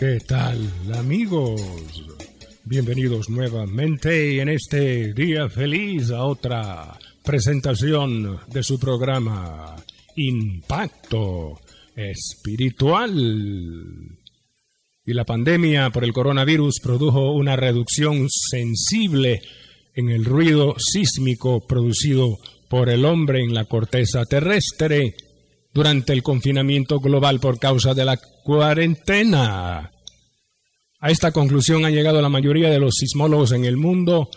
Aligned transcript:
¿Qué 0.00 0.18
tal 0.26 0.58
amigos? 0.94 1.60
Bienvenidos 2.64 3.28
nuevamente 3.28 4.40
en 4.40 4.48
este 4.48 5.12
día 5.12 5.50
feliz 5.50 6.10
a 6.10 6.24
otra 6.24 6.98
presentación 7.22 8.40
de 8.50 8.62
su 8.62 8.80
programa 8.80 9.76
Impacto 10.16 11.60
Espiritual. 11.94 13.12
Y 15.04 15.12
la 15.12 15.26
pandemia 15.26 15.90
por 15.90 16.04
el 16.04 16.14
coronavirus 16.14 16.80
produjo 16.82 17.32
una 17.32 17.56
reducción 17.56 18.26
sensible 18.30 19.42
en 19.94 20.08
el 20.08 20.24
ruido 20.24 20.76
sísmico 20.78 21.66
producido 21.66 22.38
por 22.70 22.88
el 22.88 23.04
hombre 23.04 23.44
en 23.44 23.52
la 23.52 23.66
corteza 23.66 24.24
terrestre 24.24 25.14
durante 25.72 26.12
el 26.12 26.22
confinamiento 26.22 27.00
global 27.00 27.40
por 27.40 27.58
causa 27.58 27.94
de 27.94 28.04
la 28.04 28.16
cuarentena. 28.16 29.92
A 31.00 31.10
esta 31.10 31.32
conclusión 31.32 31.84
han 31.84 31.94
llegado 31.94 32.20
la 32.20 32.28
mayoría 32.28 32.70
de 32.70 32.80
los 32.80 32.94
sismólogos 32.96 33.52
en 33.52 33.64
el 33.64 33.76
mundo 33.76 34.28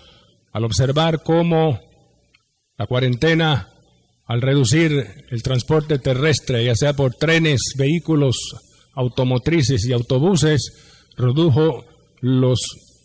al 0.52 0.64
observar 0.64 1.24
cómo 1.24 1.82
la 2.78 2.88
cuarentena, 2.88 3.70
al 4.26 4.42
reducir 4.42 5.26
el 5.30 5.44
transporte 5.44 6.00
terrestre, 6.00 6.64
ya 6.64 6.76
sea 6.76 6.94
por 6.94 7.16
trenes, 7.16 7.74
vehículos 7.78 8.38
automotrices 8.94 9.86
y 9.86 9.94
autobuses, 9.94 10.72
redujo 11.18 11.84
los 12.22 12.60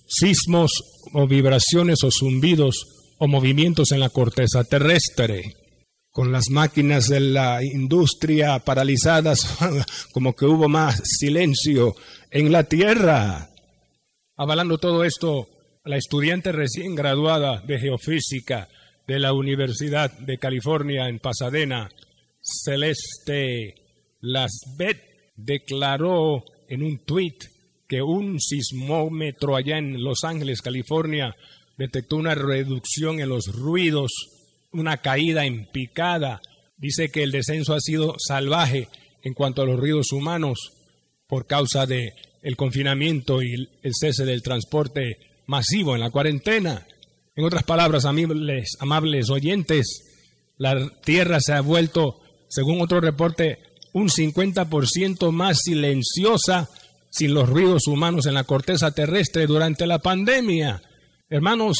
sismos 0.06 0.70
o 1.14 1.26
vibraciones 1.26 2.04
o 2.04 2.10
zumbidos 2.10 2.86
o 3.18 3.26
movimientos 3.26 3.90
en 3.92 4.00
la 4.00 4.10
corteza 4.10 4.62
terrestre 4.64 5.54
con 6.10 6.32
las 6.32 6.50
máquinas 6.50 7.08
de 7.08 7.20
la 7.20 7.62
industria 7.62 8.58
paralizadas, 8.58 9.58
como 10.12 10.34
que 10.34 10.46
hubo 10.46 10.68
más 10.68 11.00
silencio 11.04 11.94
en 12.30 12.50
la 12.52 12.64
tierra. 12.64 13.50
Avalando 14.36 14.78
todo 14.78 15.04
esto, 15.04 15.48
la 15.84 15.96
estudiante 15.96 16.52
recién 16.52 16.94
graduada 16.94 17.60
de 17.60 17.78
geofísica 17.78 18.68
de 19.06 19.18
la 19.18 19.32
Universidad 19.32 20.12
de 20.18 20.38
California 20.38 21.08
en 21.08 21.18
Pasadena, 21.18 21.88
Celeste 22.40 23.74
Lasbet, 24.20 25.32
declaró 25.36 26.44
en 26.68 26.82
un 26.82 26.98
tuit 26.98 27.44
que 27.88 28.02
un 28.02 28.38
sismómetro 28.38 29.56
allá 29.56 29.78
en 29.78 30.02
Los 30.02 30.24
Ángeles, 30.24 30.60
California, 30.60 31.34
detectó 31.78 32.16
una 32.16 32.34
reducción 32.34 33.20
en 33.20 33.30
los 33.30 33.46
ruidos 33.46 34.12
una 34.72 34.98
caída 34.98 35.44
en 35.44 35.66
picada. 35.66 36.40
Dice 36.76 37.10
que 37.10 37.22
el 37.22 37.32
descenso 37.32 37.74
ha 37.74 37.80
sido 37.80 38.16
salvaje 38.18 38.88
en 39.22 39.34
cuanto 39.34 39.62
a 39.62 39.66
los 39.66 39.78
ruidos 39.78 40.12
humanos 40.12 40.72
por 41.26 41.46
causa 41.46 41.86
de 41.86 42.12
el 42.42 42.56
confinamiento 42.56 43.42
y 43.42 43.68
el 43.82 43.92
cese 43.94 44.24
del 44.24 44.42
transporte 44.42 45.18
masivo 45.46 45.94
en 45.94 46.00
la 46.00 46.10
cuarentena. 46.10 46.86
En 47.34 47.44
otras 47.44 47.64
palabras, 47.64 48.04
amables, 48.04 48.76
amables 48.80 49.30
oyentes, 49.30 50.04
la 50.56 50.90
Tierra 51.04 51.40
se 51.40 51.52
ha 51.52 51.60
vuelto, 51.60 52.20
según 52.48 52.80
otro 52.80 53.00
reporte, 53.00 53.58
un 53.92 54.08
50% 54.08 55.30
más 55.32 55.60
silenciosa 55.62 56.68
sin 57.10 57.34
los 57.34 57.48
ruidos 57.48 57.86
humanos 57.86 58.26
en 58.26 58.34
la 58.34 58.44
corteza 58.44 58.90
terrestre 58.92 59.46
durante 59.46 59.86
la 59.86 59.98
pandemia. 59.98 60.82
Hermanos, 61.30 61.78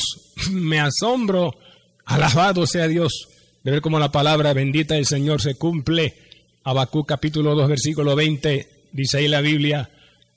me 0.50 0.81
asombro 0.81 1.54
Alabado 2.08 2.66
sea 2.66 2.88
Dios 2.88 3.28
de 3.62 3.70
ver 3.70 3.82
cómo 3.82 3.98
la 3.98 4.10
palabra 4.10 4.54
bendita 4.54 4.94
del 4.94 5.04
Señor 5.04 5.42
se 5.42 5.56
cumple. 5.56 6.16
Abacú 6.64 7.04
capítulo 7.04 7.54
2 7.54 7.69
versículo 7.69 8.16
20 8.16 8.86
dice 8.92 9.19
ahí 9.19 9.28
la 9.28 9.42
Biblia, 9.42 9.91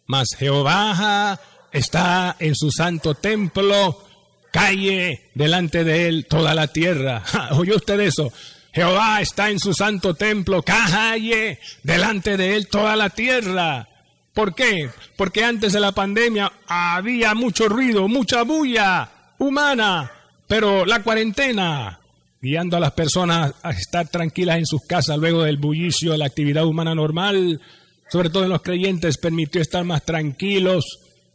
mas 0.05 0.35
Jehová 0.37 1.39
está 1.71 2.35
en 2.39 2.55
su 2.55 2.71
santo 2.71 3.15
templo, 3.15 4.03
calle 4.51 5.29
delante 5.33 5.85
de 5.85 6.09
él 6.09 6.25
toda 6.25 6.53
la 6.53 6.67
tierra. 6.67 7.23
¿Oyó 7.51 7.77
usted 7.77 8.01
eso? 8.01 8.33
Jehová 8.73 9.21
está 9.21 9.49
en 9.49 9.59
su 9.59 9.73
santo 9.73 10.13
templo, 10.13 10.63
calle 10.63 11.57
delante 11.83 12.35
de 12.35 12.57
él 12.57 12.67
toda 12.67 12.97
la 12.97 13.09
tierra. 13.11 13.87
¿Por 14.33 14.53
qué? 14.53 14.89
Porque 15.15 15.45
antes 15.45 15.71
de 15.71 15.79
la 15.79 15.93
pandemia 15.93 16.51
había 16.67 17.33
mucho 17.33 17.69
ruido, 17.69 18.09
mucha 18.09 18.43
bulla 18.43 19.09
humana, 19.37 20.11
pero 20.51 20.85
la 20.85 21.01
cuarentena, 21.01 21.97
guiando 22.41 22.75
a 22.75 22.81
las 22.81 22.91
personas 22.91 23.53
a 23.63 23.71
estar 23.71 24.09
tranquilas 24.09 24.57
en 24.57 24.65
sus 24.65 24.81
casas 24.81 25.17
luego 25.17 25.43
del 25.43 25.55
bullicio 25.55 26.11
de 26.11 26.17
la 26.17 26.25
actividad 26.25 26.65
humana 26.65 26.93
normal, 26.93 27.61
sobre 28.09 28.29
todo 28.29 28.43
en 28.43 28.49
los 28.49 28.61
creyentes, 28.61 29.17
permitió 29.17 29.61
estar 29.61 29.85
más 29.85 30.03
tranquilos, 30.03 30.83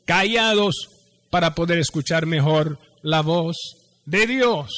callados, 0.05 0.91
para 1.31 1.55
poder 1.55 1.79
escuchar 1.79 2.27
mejor 2.27 2.79
la 3.01 3.23
voz 3.23 3.57
de 4.05 4.27
Dios. 4.27 4.71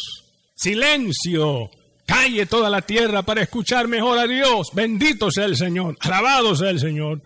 Silencio, 0.55 1.73
calle 2.07 2.47
toda 2.47 2.71
la 2.71 2.83
tierra 2.83 3.23
para 3.23 3.43
escuchar 3.43 3.89
mejor 3.89 4.19
a 4.19 4.29
Dios. 4.29 4.69
Bendito 4.73 5.33
sea 5.33 5.47
el 5.47 5.57
Señor, 5.57 5.97
alabado 5.99 6.55
sea 6.55 6.71
el 6.71 6.79
Señor. 6.79 7.23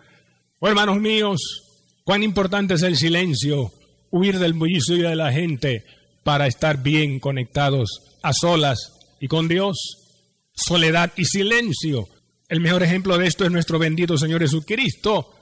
Oh, 0.57 0.67
hermanos 0.67 0.99
míos, 0.99 1.39
cuán 2.05 2.23
importante 2.23 2.73
es 2.73 2.81
el 2.81 2.97
silencio, 2.97 3.71
huir 4.09 4.39
del 4.39 4.53
bullicio 4.53 5.07
de 5.07 5.15
la 5.15 5.31
gente, 5.31 5.85
para 6.23 6.47
estar 6.47 6.81
bien 6.81 7.19
conectados 7.19 8.01
a 8.21 8.33
solas 8.33 8.93
y 9.19 9.27
con 9.27 9.47
Dios. 9.47 9.77
Soledad 10.55 11.11
y 11.15 11.25
silencio. 11.25 12.07
El 12.47 12.59
mejor 12.59 12.83
ejemplo 12.83 13.17
de 13.17 13.27
esto 13.27 13.45
es 13.45 13.51
nuestro 13.51 13.79
bendito 13.79 14.17
Señor 14.17 14.41
Jesucristo. 14.41 15.33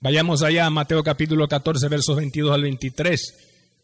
Vayamos 0.00 0.42
allá 0.42 0.66
a 0.66 0.70
Mateo 0.70 1.04
capítulo 1.04 1.46
14, 1.46 1.88
versos 1.88 2.16
22 2.16 2.52
al 2.52 2.62
23. 2.62 3.34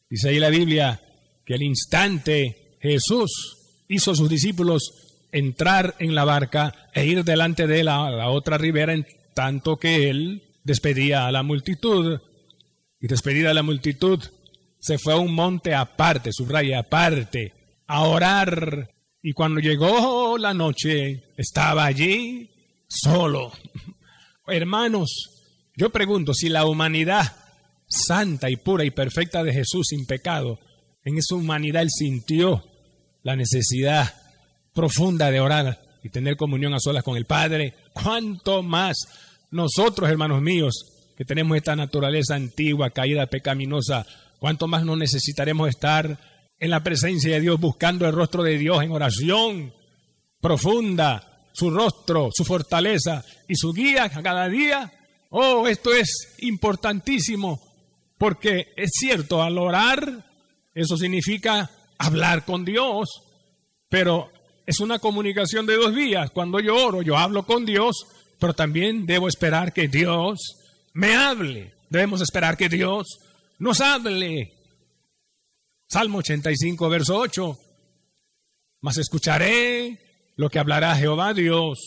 Dice 0.09 0.29
ahí 0.29 0.39
la 0.39 0.51
Biblia 0.51 1.01
que 1.45 1.55
al 1.55 1.63
instante 1.63 2.79
Jesús 2.81 3.85
hizo 3.89 4.13
a 4.13 4.17
sus 4.17 4.29
discípulos 4.29 4.93
entrar 5.31 5.95
en 5.99 6.15
la 6.15 6.25
barca 6.25 6.91
e 6.95 7.07
ir 7.07 7.23
delante 7.23 7.67
de 7.67 7.81
él 7.81 7.89
a 7.89 8.11
la 8.11 8.31
otra 8.31 8.59
ribera 8.59 8.93
en 8.95 9.07
tanto 9.35 9.77
que 9.77 10.09
él 10.09 10.43
despedía 10.65 11.27
a 11.27 11.33
la 11.33 11.43
multitud. 11.43 12.21
Y 13.01 13.09
despedida 13.09 13.51
a 13.51 13.55
la 13.55 13.63
multitud, 13.63 14.23
se 14.87 14.99
fue 14.99 15.15
a 15.15 15.17
un 15.17 15.35
monte 15.35 15.75
aparte, 15.75 16.31
subraya 16.33 16.79
aparte, 16.79 17.53
a 17.89 18.05
orar. 18.05 18.89
Y 19.21 19.33
cuando 19.33 19.59
llegó 19.59 20.39
la 20.39 20.55
noche, 20.55 21.25
estaba 21.37 21.87
allí 21.87 22.49
solo. 22.87 23.51
Hermanos, 24.47 25.11
yo 25.75 25.91
pregunto 25.91 26.33
si 26.35 26.49
la 26.49 26.67
humanidad 26.67 27.35
santa 27.89 28.49
y 28.49 28.57
pura 28.57 28.85
y 28.85 28.93
perfecta 28.93 29.43
de 29.43 29.53
Jesús 29.53 29.89
sin 29.89 30.07
pecado, 30.07 30.61
en 31.05 31.19
esa 31.19 31.35
humanidad 31.35 31.83
él 31.83 31.91
sintió 31.91 32.65
la 33.25 33.35
necesidad 33.35 34.15
profunda 34.73 35.33
de 35.33 35.41
orar 35.41 35.81
y 36.05 36.11
tener 36.11 36.37
comunión 36.37 36.75
a 36.75 36.79
solas 36.79 37.03
con 37.03 37.17
el 37.17 37.25
Padre, 37.25 37.75
cuánto 37.93 38.63
más 38.63 38.97
nosotros, 39.51 40.09
hermanos 40.09 40.41
míos, 40.43 40.93
que 41.17 41.25
tenemos 41.25 41.57
esta 41.57 41.75
naturaleza 41.75 42.37
antigua, 42.37 42.91
caída, 42.91 43.27
pecaminosa, 43.27 44.07
¿Cuánto 44.39 44.67
más 44.67 44.85
no 44.85 44.97
necesitaremos 44.97 45.69
estar 45.69 46.19
en 46.59 46.71
la 46.71 46.83
presencia 46.83 47.35
de 47.35 47.41
Dios 47.41 47.61
buscando 47.61 48.07
el 48.07 48.13
rostro 48.13 48.43
de 48.43 48.59
Dios 48.59 48.83
en 48.83 48.93
oración 48.93 49.73
profunda, 50.41 51.49
su 51.53 51.71
rostro, 51.71 52.31
su 52.33 52.45
fortaleza 52.45 53.25
y 53.49 53.57
su 53.57 53.73
guía 53.73 54.09
cada 54.11 54.49
día? 54.49 54.93
Oh, 55.31 55.67
esto 55.67 55.95
es 55.95 56.37
importantísimo 56.39 57.61
porque 58.19 58.73
es 58.77 58.91
cierto, 58.95 59.43
al 59.43 59.59
orar, 59.59 60.25
eso 60.75 60.97
significa 60.97 61.71
hablar 61.99 62.45
con 62.45 62.65
Dios, 62.65 63.23
pero 63.89 64.31
es 64.65 64.81
una 64.81 64.99
comunicación 64.99 65.67
de 65.67 65.77
dos 65.77 65.95
vías. 65.95 66.31
Cuando 66.31 66.61
yo 66.61 66.77
oro, 66.77 67.03
yo 67.03 67.17
hablo 67.17 67.45
con 67.45 67.67
Dios, 67.67 68.07
pero 68.39 68.55
también 68.55 69.07
debo 69.07 69.29
esperar 69.29 69.73
que 69.73 69.89
Dios 69.89 70.39
me 70.93 71.15
hable. 71.15 71.73
Debemos 71.91 72.21
esperar 72.21 72.57
que 72.57 72.69
Dios 72.69 73.07
nos 73.59 73.81
hable. 73.81 74.53
Salmo 75.89 76.19
85, 76.19 76.89
verso 76.89 77.17
8. 77.17 77.59
Mas 78.81 78.99
escucharé 78.99 79.99
lo 80.37 80.49
que 80.49 80.59
hablará 80.59 80.97
Jehová 80.97 81.35
Dios. 81.35 81.79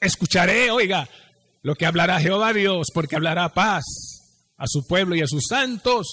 Escucharé, 0.00 0.70
oiga, 0.70 1.08
lo 1.62 1.74
que 1.74 1.86
hablará 1.86 2.20
Jehová 2.20 2.52
Dios, 2.52 2.88
porque 2.92 3.16
hablará 3.16 3.52
paz 3.54 3.84
a 4.56 4.66
su 4.66 4.86
pueblo 4.86 5.14
y 5.16 5.22
a 5.22 5.26
sus 5.26 5.44
santos, 5.48 6.06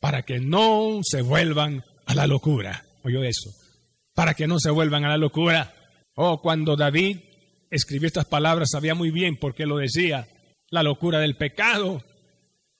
para 0.00 0.22
que 0.22 0.40
no 0.40 1.00
se 1.02 1.22
vuelvan 1.22 1.84
a 2.06 2.14
la 2.14 2.26
locura. 2.26 2.84
Oyó 3.02 3.22
eso, 3.22 3.50
para 4.14 4.34
que 4.34 4.46
no 4.46 4.58
se 4.58 4.70
vuelvan 4.70 5.04
a 5.04 5.08
la 5.10 5.18
locura. 5.18 5.74
Oh, 6.14 6.40
cuando 6.40 6.76
David 6.76 7.18
escribió 7.70 8.06
estas 8.06 8.24
palabras, 8.24 8.70
sabía 8.70 8.94
muy 8.94 9.10
bien 9.10 9.36
por 9.36 9.54
qué 9.54 9.66
lo 9.66 9.76
decía, 9.76 10.28
la 10.70 10.82
locura 10.82 11.20
del 11.20 11.36
pecado, 11.36 12.02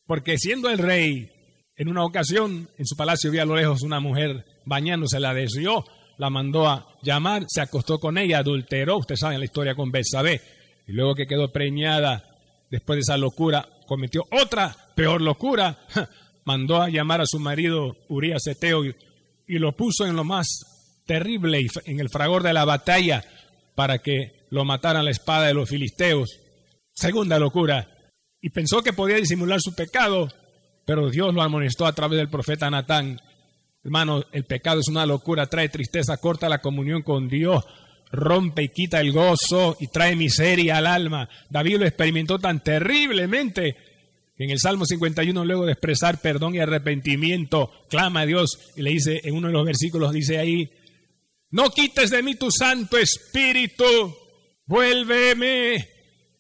porque 0.07 0.39
siendo 0.39 0.71
el 0.71 0.79
rey, 0.79 1.31
en 1.77 1.89
una 1.89 2.05
ocasión 2.05 2.69
en 2.79 2.87
su 2.87 2.97
palacio 2.97 3.31
vio 3.31 3.43
a 3.43 3.47
lo 3.47 3.57
lejos 3.57 3.83
una 3.83 4.01
mujer 4.01 4.45
bañándose, 4.65 5.21
la 5.21 5.35
deseó, 5.35 5.85
la 6.19 6.31
mandó 6.31 6.69
a 6.69 6.97
llamar, 7.03 7.45
se 7.49 7.61
acostó 7.61 7.99
con 7.99 8.17
ella, 8.17 8.39
adulteró, 8.39 8.99
usted 8.99 9.17
sabe 9.17 9.39
la 9.39 9.45
historia 9.45 9.75
con 9.75 9.93
Betsabé, 9.93 10.41
y 10.87 10.93
luego 10.93 11.15
que 11.15 11.27
quedó 11.27 11.53
preñada, 11.53 12.25
después 12.71 12.97
de 12.97 13.01
esa 13.03 13.17
locura, 13.19 13.69
cometió 13.87 14.25
otra 14.31 14.75
peor 14.95 15.21
locura. 15.21 15.79
Mandó 16.45 16.81
a 16.81 16.89
llamar 16.89 17.21
a 17.21 17.27
su 17.27 17.41
marido 17.41 17.97
Urias 18.09 18.47
Eteo 18.47 18.85
y, 18.85 18.95
y 19.49 19.59
lo 19.59 19.73
puso 19.73 20.07
en 20.07 20.15
lo 20.15 20.23
más 20.23 21.03
terrible, 21.05 21.67
en 21.87 21.99
el 21.99 22.09
fragor 22.09 22.45
de 22.45 22.53
la 22.53 22.65
batalla, 22.65 23.25
para 23.75 23.99
que 23.99 24.47
lo 24.51 24.65
mataran 24.65 25.05
la 25.05 25.11
espada 25.11 25.49
de 25.49 25.55
los 25.55 25.69
filisteos. 25.69 26.39
Segunda 26.93 27.39
locura. 27.41 27.89
Y 28.41 28.51
pensó 28.51 28.81
que 28.83 28.93
podía 28.93 29.17
disimular 29.17 29.61
su 29.61 29.75
pecado, 29.75 30.29
pero 30.87 31.11
Dios 31.11 31.35
lo 31.35 31.43
amonestó 31.43 31.85
a 31.85 31.93
través 31.93 32.17
del 32.17 32.31
profeta 32.31 32.71
Natán. 32.71 33.21
Hermano, 33.85 34.25
el 34.33 34.45
pecado 34.45 34.81
es 34.81 34.89
una 34.89 35.05
locura, 35.05 35.47
trae 35.47 35.69
tristeza, 35.69 36.17
corta 36.17 36.49
la 36.49 36.61
comunión 36.63 37.03
con 37.03 37.29
Dios, 37.29 37.65
rompe 38.13 38.63
y 38.63 38.69
quita 38.69 39.01
el 39.01 39.13
gozo 39.13 39.77
y 39.81 39.89
trae 39.89 40.17
miseria 40.17 40.79
al 40.79 40.87
alma. 40.87 41.29
David 41.51 41.79
lo 41.79 41.87
experimentó 41.87 42.39
tan 42.39 42.63
terriblemente 42.63 43.77
que 44.37 44.45
en 44.45 44.51
el 44.51 44.61
Salmo 44.61 44.87
51, 44.87 45.45
luego 45.45 45.67
de 45.67 45.73
expresar 45.73 46.21
perdón 46.21 46.55
y 46.55 46.61
arrepentimiento, 46.61 47.71
clama 47.89 48.21
a 48.21 48.27
Dios 48.27 48.59
y 48.77 48.83
le 48.83 48.91
dice, 48.91 49.21
en 49.25 49.35
uno 49.35 49.49
de 49.49 49.55
los 49.55 49.67
versículos 49.67 50.13
dice 50.13 50.39
ahí, 50.39 50.71
no 51.51 51.71
quites 51.71 52.11
de 52.11 52.23
mí 52.23 52.37
tu 52.37 52.51
Santo 52.51 52.97
Espíritu, 52.97 53.85
vuélveme 54.67 55.89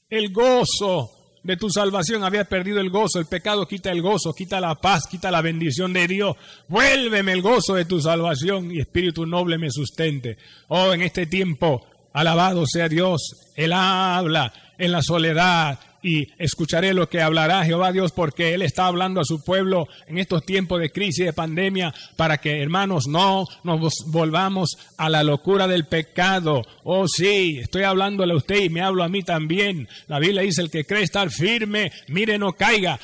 el 0.08 0.32
gozo 0.32 1.15
de 1.46 1.56
tu 1.56 1.70
salvación 1.70 2.24
habías 2.24 2.48
perdido 2.48 2.80
el 2.80 2.90
gozo, 2.90 3.20
el 3.20 3.26
pecado 3.26 3.68
quita 3.68 3.92
el 3.92 4.02
gozo, 4.02 4.34
quita 4.34 4.60
la 4.60 4.74
paz, 4.74 5.06
quita 5.08 5.30
la 5.30 5.42
bendición 5.42 5.92
de 5.92 6.08
Dios. 6.08 6.36
Vuélveme 6.66 7.32
el 7.32 7.40
gozo 7.40 7.74
de 7.74 7.84
tu 7.84 8.00
salvación 8.00 8.72
y 8.72 8.80
espíritu 8.80 9.26
noble 9.26 9.56
me 9.56 9.70
sustente. 9.70 10.38
Oh, 10.66 10.92
en 10.92 11.02
este 11.02 11.26
tiempo, 11.26 11.86
alabado 12.12 12.66
sea 12.66 12.88
Dios. 12.88 13.52
Él 13.54 13.72
habla 13.72 14.52
en 14.76 14.90
la 14.90 15.02
soledad, 15.02 15.78
y 16.06 16.28
escucharé 16.38 16.94
lo 16.94 17.08
que 17.08 17.20
hablará 17.20 17.64
Jehová 17.64 17.90
Dios 17.90 18.12
porque 18.12 18.54
Él 18.54 18.62
está 18.62 18.86
hablando 18.86 19.20
a 19.20 19.24
su 19.24 19.42
pueblo 19.42 19.88
en 20.06 20.18
estos 20.18 20.46
tiempos 20.46 20.78
de 20.80 20.92
crisis, 20.92 21.26
de 21.26 21.32
pandemia, 21.32 21.92
para 22.14 22.38
que 22.38 22.62
hermanos 22.62 23.08
no 23.08 23.44
nos 23.64 23.92
volvamos 24.06 24.78
a 24.96 25.10
la 25.10 25.24
locura 25.24 25.66
del 25.66 25.86
pecado. 25.86 26.62
Oh 26.84 27.08
sí, 27.08 27.58
estoy 27.60 27.82
hablándole 27.82 28.34
a 28.34 28.36
usted 28.36 28.62
y 28.62 28.70
me 28.70 28.82
hablo 28.82 29.02
a 29.02 29.08
mí 29.08 29.24
también. 29.24 29.88
La 30.06 30.20
Biblia 30.20 30.42
dice, 30.42 30.62
el 30.62 30.70
que 30.70 30.84
cree 30.84 31.02
estar 31.02 31.28
firme, 31.30 31.90
mire 32.06 32.38
no 32.38 32.52
caiga. 32.52 33.00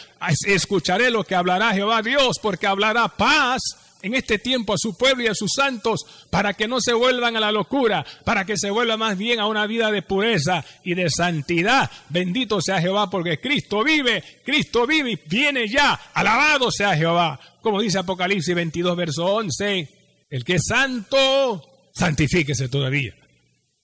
Escucharé 0.46 1.10
lo 1.10 1.25
que 1.25 1.34
hablará 1.34 1.72
Jehová 1.72 2.02
Dios 2.02 2.38
porque 2.40 2.69
hablará 2.69 3.08
paz 3.08 3.81
en 4.02 4.14
este 4.14 4.38
tiempo 4.38 4.75
a 4.75 4.78
su 4.78 4.96
pueblo 4.96 5.25
y 5.25 5.28
a 5.28 5.34
sus 5.34 5.52
santos 5.54 6.04
para 6.31 6.54
que 6.54 6.69
no 6.69 6.81
se 6.81 6.93
vuelvan 6.93 7.37
a 7.37 7.40
la 7.40 7.52
locura, 7.52 8.04
para 8.25 8.44
que 8.44 8.56
se 8.56 8.70
vuelva 8.70 8.96
más 8.96 9.16
bien 9.16 9.40
a 9.40 9.46
una 9.46 9.66
vida 9.66 9.90
de 9.90 10.02
pureza 10.02 10.64
y 10.84 10.94
de 10.94 11.08
santidad. 11.08 11.90
Bendito 12.08 12.60
sea 12.60 12.81
Jehová 12.81 13.08
porque 13.08 13.40
Cristo 13.40 13.84
vive, 13.84 14.22
Cristo 14.44 14.87
vive 14.87 15.12
y 15.12 15.19
viene 15.26 15.69
ya. 15.69 15.93
Alabado 16.14 16.70
sea 16.70 16.96
Jehová. 16.96 17.40
Como 17.62 17.81
dice 17.81 17.99
Apocalipsis 17.99 18.54
22, 18.54 18.96
verso 18.96 19.25
11, 19.25 19.88
el 20.28 20.44
que 20.44 20.55
es 20.55 20.64
santo, 20.66 21.62
santifíquese 21.94 22.69
todavía. 22.69 23.14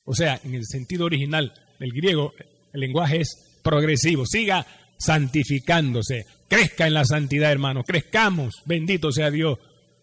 O 0.05 0.15
sea, 0.15 0.41
en 0.43 0.55
el 0.55 0.67
sentido 0.67 1.05
original 1.05 1.53
del 1.79 1.93
griego, 1.93 2.33
el 2.73 2.81
lenguaje 2.81 3.21
es 3.21 3.61
progresivo. 3.63 4.27
Siga 4.27 4.67
santificándose. 4.99 6.25
Crezca 6.49 6.87
en 6.87 6.95
la 6.95 7.05
santidad, 7.05 7.53
hermano. 7.53 7.85
Crezcamos. 7.85 8.63
Bendito 8.65 9.13
sea 9.13 9.31
Dios. 9.31 9.59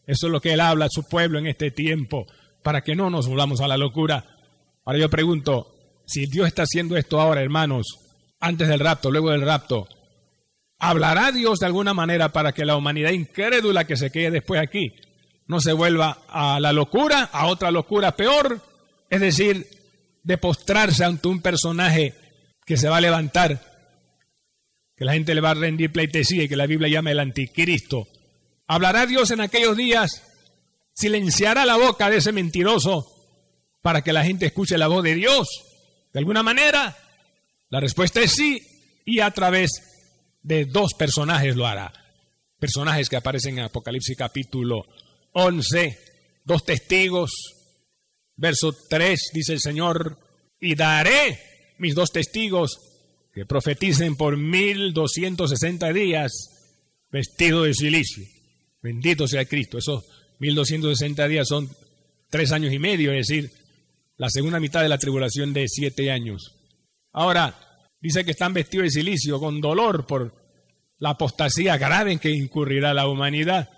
Eso 0.07 0.28
es 0.28 0.31
lo 0.31 0.42
que 0.42 0.54
Él 0.54 0.60
habla 0.60 0.86
a 0.86 0.90
su 0.90 1.04
pueblo 1.07 1.40
en 1.40 1.48
este 1.48 1.72
tiempo, 1.72 2.28
para 2.63 2.81
que 2.81 2.96
no 2.96 3.10
nos 3.10 3.28
volvamos 3.28 3.62
a 3.62 3.68
la 3.68 3.78
locura. 3.78 4.25
Ahora 4.86 5.00
yo 5.00 5.10
pregunto, 5.10 5.75
si 6.06 6.25
Dios 6.28 6.48
está 6.48 6.63
haciendo 6.63 6.98
esto 6.98 7.19
ahora, 7.19 7.42
hermanos, 7.42 8.00
antes 8.40 8.68
del 8.68 8.80
rapto, 8.80 9.10
luego 9.12 9.31
del 9.31 9.42
rapto, 9.42 9.88
¿hablará 10.78 11.31
Dios 11.31 11.60
de 11.60 11.66
alguna 11.66 11.94
manera 11.94 12.30
para 12.30 12.52
que 12.52 12.66
la 12.66 12.75
humanidad 12.75 13.12
incrédula 13.12 13.86
que 13.86 13.98
se 13.98 14.12
quede 14.12 14.31
después 14.31 14.62
aquí 14.62 14.94
no 15.48 15.60
se 15.60 15.74
vuelva 15.74 16.24
a 16.28 16.60
la 16.60 16.72
locura, 16.74 17.30
a 17.31 17.48
otra 17.48 17.72
locura 17.72 18.16
peor? 18.16 18.62
Es 19.10 19.22
decir, 19.22 19.68
de 20.24 20.38
postrarse 20.38 21.04
ante 21.04 21.28
un 21.28 21.42
personaje 21.42 22.13
que 22.66 22.78
se 22.78 22.90
va 22.90 22.98
a 22.98 23.01
levantar, 23.01 23.62
que 24.96 25.06
la 25.06 25.13
gente 25.13 25.36
le 25.36 25.42
va 25.42 25.51
a 25.51 25.56
rendir 25.56 25.92
pleitesía 25.92 26.44
y 26.44 26.50
que 26.50 26.56
la 26.56 26.66
Biblia 26.66 26.90
llama 26.90 27.12
el 27.12 27.19
anticristo, 27.19 28.08
¿Hablará 28.68 29.06
Dios 29.06 29.32
en 29.32 29.42
aquellos 29.42 29.78
días? 29.78 30.24
¿Silenciará 30.94 31.66
la 31.66 31.78
boca 31.78 32.10
de 32.10 32.18
ese 32.18 32.32
mentiroso 32.32 33.06
para 33.82 34.02
que 34.02 34.14
la 34.14 34.24
gente 34.24 34.46
escuche 34.46 34.78
la 34.78 34.88
voz 34.88 35.04
de 35.04 35.16
Dios? 35.16 35.48
De 36.14 36.20
alguna 36.20 36.42
manera, 36.42 36.98
la 37.70 37.80
respuesta 37.80 38.22
es 38.22 38.32
sí 38.32 38.62
y 39.06 39.20
a 39.20 39.30
través 39.32 39.72
de 40.42 40.66
dos 40.66 40.94
personajes 40.94 41.56
lo 41.56 41.68
hará. 41.68 41.94
Personajes 42.60 43.10
que 43.10 43.18
aparecen 43.18 43.60
en 43.60 43.66
Apocalipsis 43.66 44.18
capítulo 44.18 44.86
11, 45.34 46.00
dos 46.44 46.64
testigos. 46.64 47.32
Verso 48.38 48.74
3 48.90 49.20
dice 49.34 49.54
el 49.54 49.60
Señor, 49.60 50.18
y 50.60 50.76
daré 50.76 51.76
mis 51.78 51.94
dos 51.96 52.12
testigos 52.12 52.80
que 53.34 53.46
profeticen 53.46 54.16
por 54.16 54.38
1260 54.38 55.94
días 55.94 56.32
vestido 57.12 57.64
de 57.64 57.74
silicio. 57.74 58.35
Bendito 58.86 59.27
sea 59.27 59.46
Cristo. 59.46 59.80
Esos 59.80 60.06
1260 60.38 61.27
días 61.27 61.48
son 61.48 61.68
tres 62.30 62.51
años 62.51 62.72
y 62.72 62.77
medio, 62.77 63.12
es 63.13 63.27
decir, 63.27 63.51
la 64.15 64.30
segunda 64.30 64.60
mitad 64.60 64.84
de 64.84 64.89
la 64.89 65.00
tribulación 65.00 65.54
de 65.54 65.68
siete 65.68 66.12
años. 66.12 66.54
Ahora, 67.12 67.56
dice 68.00 68.24
que 68.24 68.30
están 68.30 68.54
vestidos 68.54 68.84
de 68.84 68.92
silicio 68.92 69.39
con 69.39 69.60
dolor 69.60 70.06
por 70.06 70.36
la 71.00 71.10
apostasía 71.10 71.80
grave 71.80 72.12
en 72.12 72.20
que 72.20 72.30
incurrirá 72.30 72.94
la 72.94 73.08
humanidad. 73.08 73.72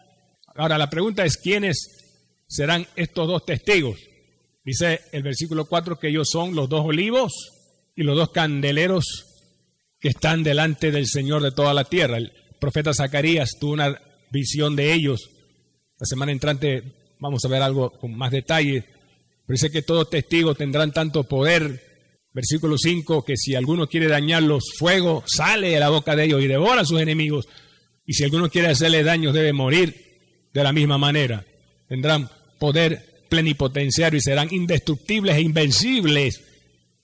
Ahora, 0.55 0.77
la 0.77 0.89
pregunta 0.89 1.23
es, 1.23 1.37
¿quiénes 1.37 2.43
serán 2.45 2.85
estos 2.97 3.29
dos 3.29 3.45
testigos? 3.45 3.97
Dice 4.65 4.99
el 5.13 5.23
versículo 5.23 5.67
4 5.67 5.97
que 5.99 6.09
ellos 6.09 6.27
son 6.29 6.53
los 6.53 6.67
dos 6.67 6.85
olivos 6.85 7.31
y 7.95 8.03
los 8.03 8.17
dos 8.17 8.31
candeleros 8.31 9.05
que 10.01 10.09
están 10.09 10.43
delante 10.43 10.91
del 10.91 11.07
Señor 11.07 11.43
de 11.43 11.53
toda 11.53 11.73
la 11.73 11.85
tierra. 11.85 12.17
El 12.17 12.33
profeta 12.59 12.93
Zacarías 12.93 13.51
tuvo 13.57 13.71
una 13.71 13.97
visión 14.31 14.75
de 14.75 14.93
ellos. 14.93 15.29
La 15.99 16.05
semana 16.05 16.31
entrante 16.31 16.83
vamos 17.19 17.43
a 17.43 17.47
ver 17.47 17.61
algo 17.61 17.91
con 17.91 18.15
más 18.17 18.31
detalle. 18.31 18.83
Pero 19.45 19.55
dice 19.55 19.71
que 19.71 19.81
todos 19.81 20.09
testigos 20.09 20.57
tendrán 20.57 20.91
tanto 20.91 21.23
poder. 21.23 21.85
Versículo 22.33 22.77
5, 22.77 23.25
que 23.25 23.35
si 23.35 23.55
alguno 23.55 23.87
quiere 23.87 24.07
dañarlos, 24.07 24.73
fuego 24.77 25.23
sale 25.25 25.69
de 25.69 25.79
la 25.79 25.89
boca 25.89 26.15
de 26.15 26.25
ellos 26.25 26.43
y 26.43 26.47
devora 26.47 26.81
a 26.81 26.85
sus 26.85 27.01
enemigos. 27.01 27.47
Y 28.05 28.13
si 28.13 28.23
alguno 28.23 28.49
quiere 28.49 28.67
hacerle 28.67 29.03
daños, 29.03 29.33
debe 29.33 29.53
morir 29.53 30.49
de 30.53 30.63
la 30.63 30.71
misma 30.71 30.97
manera. 30.97 31.45
Tendrán 31.87 32.29
poder 32.59 33.25
plenipotenciario 33.29 34.17
y 34.17 34.21
serán 34.21 34.49
indestructibles 34.51 35.35
e 35.35 35.41
invencibles 35.41 36.41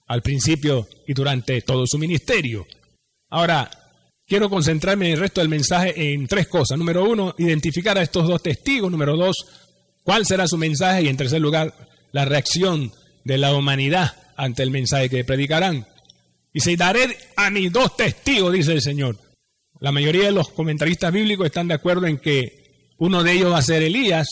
al 0.06 0.22
principio 0.22 0.88
y 1.06 1.14
durante 1.14 1.60
todo 1.62 1.86
su 1.86 1.98
ministerio. 1.98 2.66
Ahora, 3.30 3.70
Quiero 4.26 4.48
concentrarme 4.48 5.06
en 5.06 5.12
el 5.12 5.20
resto 5.20 5.40
del 5.40 5.50
mensaje 5.50 6.12
en 6.12 6.26
tres 6.26 6.48
cosas. 6.48 6.78
Número 6.78 7.04
uno, 7.04 7.34
identificar 7.38 7.98
a 7.98 8.02
estos 8.02 8.26
dos 8.26 8.42
testigos. 8.42 8.90
Número 8.90 9.16
dos, 9.16 9.36
cuál 10.02 10.24
será 10.24 10.48
su 10.48 10.56
mensaje. 10.56 11.02
Y 11.02 11.08
en 11.08 11.16
tercer 11.16 11.40
lugar, 11.40 11.74
la 12.12 12.24
reacción 12.24 12.92
de 13.24 13.38
la 13.38 13.54
humanidad 13.54 14.14
ante 14.36 14.62
el 14.62 14.70
mensaje 14.70 15.10
que 15.10 15.24
predicarán. 15.24 15.86
Y 16.52 16.60
se 16.60 16.76
daré 16.76 17.16
a 17.36 17.50
mis 17.50 17.70
dos 17.72 17.96
testigos, 17.96 18.52
dice 18.52 18.72
el 18.72 18.80
Señor. 18.80 19.18
La 19.80 19.92
mayoría 19.92 20.24
de 20.24 20.32
los 20.32 20.48
comentaristas 20.50 21.12
bíblicos 21.12 21.46
están 21.46 21.68
de 21.68 21.74
acuerdo 21.74 22.06
en 22.06 22.18
que 22.18 22.94
uno 22.98 23.22
de 23.22 23.32
ellos 23.32 23.52
va 23.52 23.58
a 23.58 23.62
ser 23.62 23.82
Elías 23.82 24.26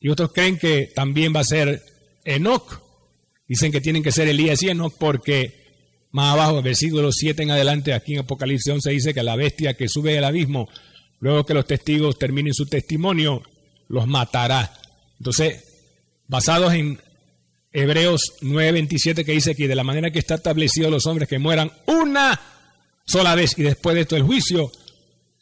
y 0.00 0.08
otros 0.08 0.32
creen 0.32 0.58
que 0.58 0.90
también 0.94 1.34
va 1.34 1.40
a 1.40 1.44
ser 1.44 1.82
Enoch. 2.24 2.82
Dicen 3.46 3.72
que 3.72 3.80
tienen 3.80 4.02
que 4.02 4.12
ser 4.12 4.28
Elías 4.28 4.62
y 4.62 4.68
Enoch 4.68 4.94
porque 4.98 5.65
más 6.12 6.32
abajo, 6.32 6.62
versículo 6.62 7.10
7 7.12 7.42
en 7.42 7.50
adelante, 7.50 7.92
aquí 7.92 8.14
en 8.14 8.20
Apocalipsis 8.20 8.72
11 8.72 8.90
dice 8.90 9.14
que 9.14 9.22
la 9.22 9.36
bestia 9.36 9.74
que 9.74 9.88
sube 9.88 10.16
al 10.16 10.24
abismo, 10.24 10.68
luego 11.20 11.44
que 11.44 11.54
los 11.54 11.66
testigos 11.66 12.18
terminen 12.18 12.54
su 12.54 12.66
testimonio, 12.66 13.42
los 13.88 14.06
matará. 14.06 14.72
Entonces, 15.18 15.64
basados 16.26 16.72
en 16.74 17.00
Hebreos 17.72 18.32
9:27 18.40 19.24
que 19.24 19.32
dice 19.32 19.54
que 19.54 19.68
de 19.68 19.74
la 19.74 19.84
manera 19.84 20.10
que 20.10 20.18
está 20.18 20.36
establecido 20.36 20.90
los 20.90 21.06
hombres 21.06 21.28
que 21.28 21.38
mueran 21.38 21.70
una 21.86 22.40
sola 23.04 23.34
vez 23.34 23.58
y 23.58 23.62
después 23.62 23.94
de 23.94 24.02
esto 24.02 24.16
el 24.16 24.22
juicio, 24.22 24.70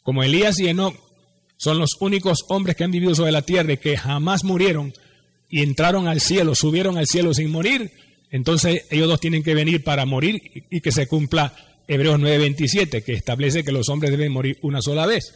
como 0.03 0.23
Elías 0.23 0.59
y 0.59 0.67
Enoch 0.67 0.95
son 1.57 1.79
los 1.79 1.95
únicos 2.01 2.45
hombres 2.49 2.75
que 2.75 2.83
han 2.83 2.91
vivido 2.91 3.15
sobre 3.15 3.31
la 3.31 3.41
tierra 3.41 3.73
y 3.73 3.77
que 3.77 3.97
jamás 3.97 4.43
murieron 4.43 4.93
y 5.49 5.61
entraron 5.61 6.07
al 6.07 6.19
cielo, 6.19 6.55
subieron 6.55 6.97
al 6.97 7.07
cielo 7.07 7.33
sin 7.33 7.49
morir, 7.49 7.91
entonces 8.35 8.83
ellos 8.89 9.07
dos 9.07 9.21
tienen 9.21 9.43
que 9.43 9.53
venir 9.53 9.81
para 9.81 10.05
morir 10.05 10.41
y 10.69 10.81
que 10.81 10.91
se 10.91 11.07
cumpla 11.07 11.55
Hebreos 11.87 12.19
9:27, 12.19 13.01
que 13.01 13.13
establece 13.13 13.63
que 13.63 13.71
los 13.71 13.87
hombres 13.87 14.11
deben 14.11 14.33
morir 14.33 14.59
una 14.61 14.81
sola 14.81 15.05
vez. 15.05 15.33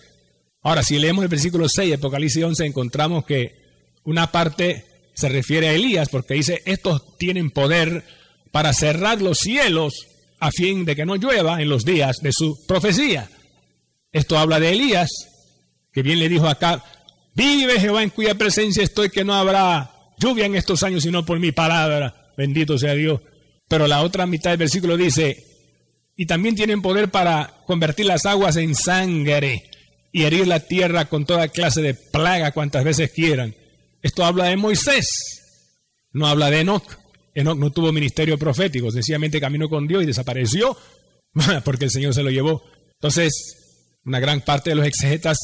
Ahora, 0.64 0.84
si 0.84 1.00
leemos 1.00 1.24
el 1.24 1.30
versículo 1.30 1.70
6, 1.70 1.96
Apocalipsis 1.96 2.44
11, 2.44 2.66
encontramos 2.66 3.26
que 3.26 3.56
una 4.04 4.34
parte 4.34 4.84
se 5.14 5.30
refiere 5.30 5.70
a 5.70 5.74
Elías, 5.74 6.10
porque 6.10 6.34
dice, 6.34 6.62
estos 6.66 7.18
tienen 7.18 7.52
poder 7.52 8.04
para 8.52 8.74
cerrar 8.74 9.22
los 9.22 9.38
cielos 9.38 9.94
a 10.42 10.52
fin 10.52 10.84
de 10.84 10.98
que 10.98 11.06
no 11.06 11.16
llueva 11.16 11.62
en 11.62 11.70
los 11.70 11.86
días 11.86 12.18
de 12.22 12.34
su 12.34 12.66
profecía. 12.68 13.30
Esto 14.12 14.38
habla 14.38 14.60
de 14.60 14.74
Elías, 14.74 15.10
que 15.94 16.02
bien 16.02 16.20
le 16.20 16.28
dijo 16.28 16.50
acá, 16.50 16.84
vive 17.34 17.80
Jehová 17.80 18.04
en 18.04 18.10
cuya 18.10 18.36
presencia 18.36 18.84
estoy, 18.84 19.10
que 19.10 19.24
no 19.24 19.36
habrá 19.36 19.90
lluvia 20.18 20.48
en 20.48 20.56
estos 20.56 20.84
años 20.84 21.04
sino 21.04 21.26
por 21.26 21.40
mi 21.40 21.54
palabra, 21.54 22.19
bendito 22.40 22.78
sea 22.78 22.94
Dios. 22.94 23.20
Pero 23.68 23.86
la 23.86 24.02
otra 24.02 24.26
mitad 24.26 24.52
del 24.52 24.60
versículo 24.60 24.96
dice, 24.96 25.44
y 26.16 26.26
también 26.26 26.56
tienen 26.56 26.82
poder 26.82 27.12
para 27.12 27.54
convertir 27.68 28.06
las 28.06 28.26
aguas 28.26 28.56
en 28.56 28.76
sangre 28.76 29.70
y 30.14 30.24
herir 30.24 30.48
la 30.48 30.62
tierra 30.62 31.06
con 31.06 31.26
toda 31.26 31.50
clase 31.50 31.82
de 31.82 31.94
plaga 31.94 32.54
cuantas 32.54 32.86
veces 32.86 33.12
quieran. 33.12 33.54
Esto 34.02 34.24
habla 34.24 34.46
de 34.46 34.56
Moisés, 34.56 35.06
no 36.14 36.28
habla 36.28 36.50
de 36.50 36.62
Enoch. 36.62 36.98
Enoch 37.36 37.58
no 37.58 37.72
tuvo 37.72 37.92
ministerio 37.92 38.38
profético, 38.38 38.90
sencillamente 38.90 39.42
caminó 39.42 39.70
con 39.70 39.86
Dios 39.86 40.04
y 40.04 40.08
desapareció 40.08 40.78
porque 41.66 41.86
el 41.86 41.92
Señor 41.92 42.14
se 42.14 42.24
lo 42.24 42.32
llevó. 42.32 42.64
Entonces, 42.94 43.98
una 44.06 44.22
gran 44.22 44.42
parte 44.42 44.70
de 44.70 44.78
los 44.78 44.88
exegetas 44.88 45.38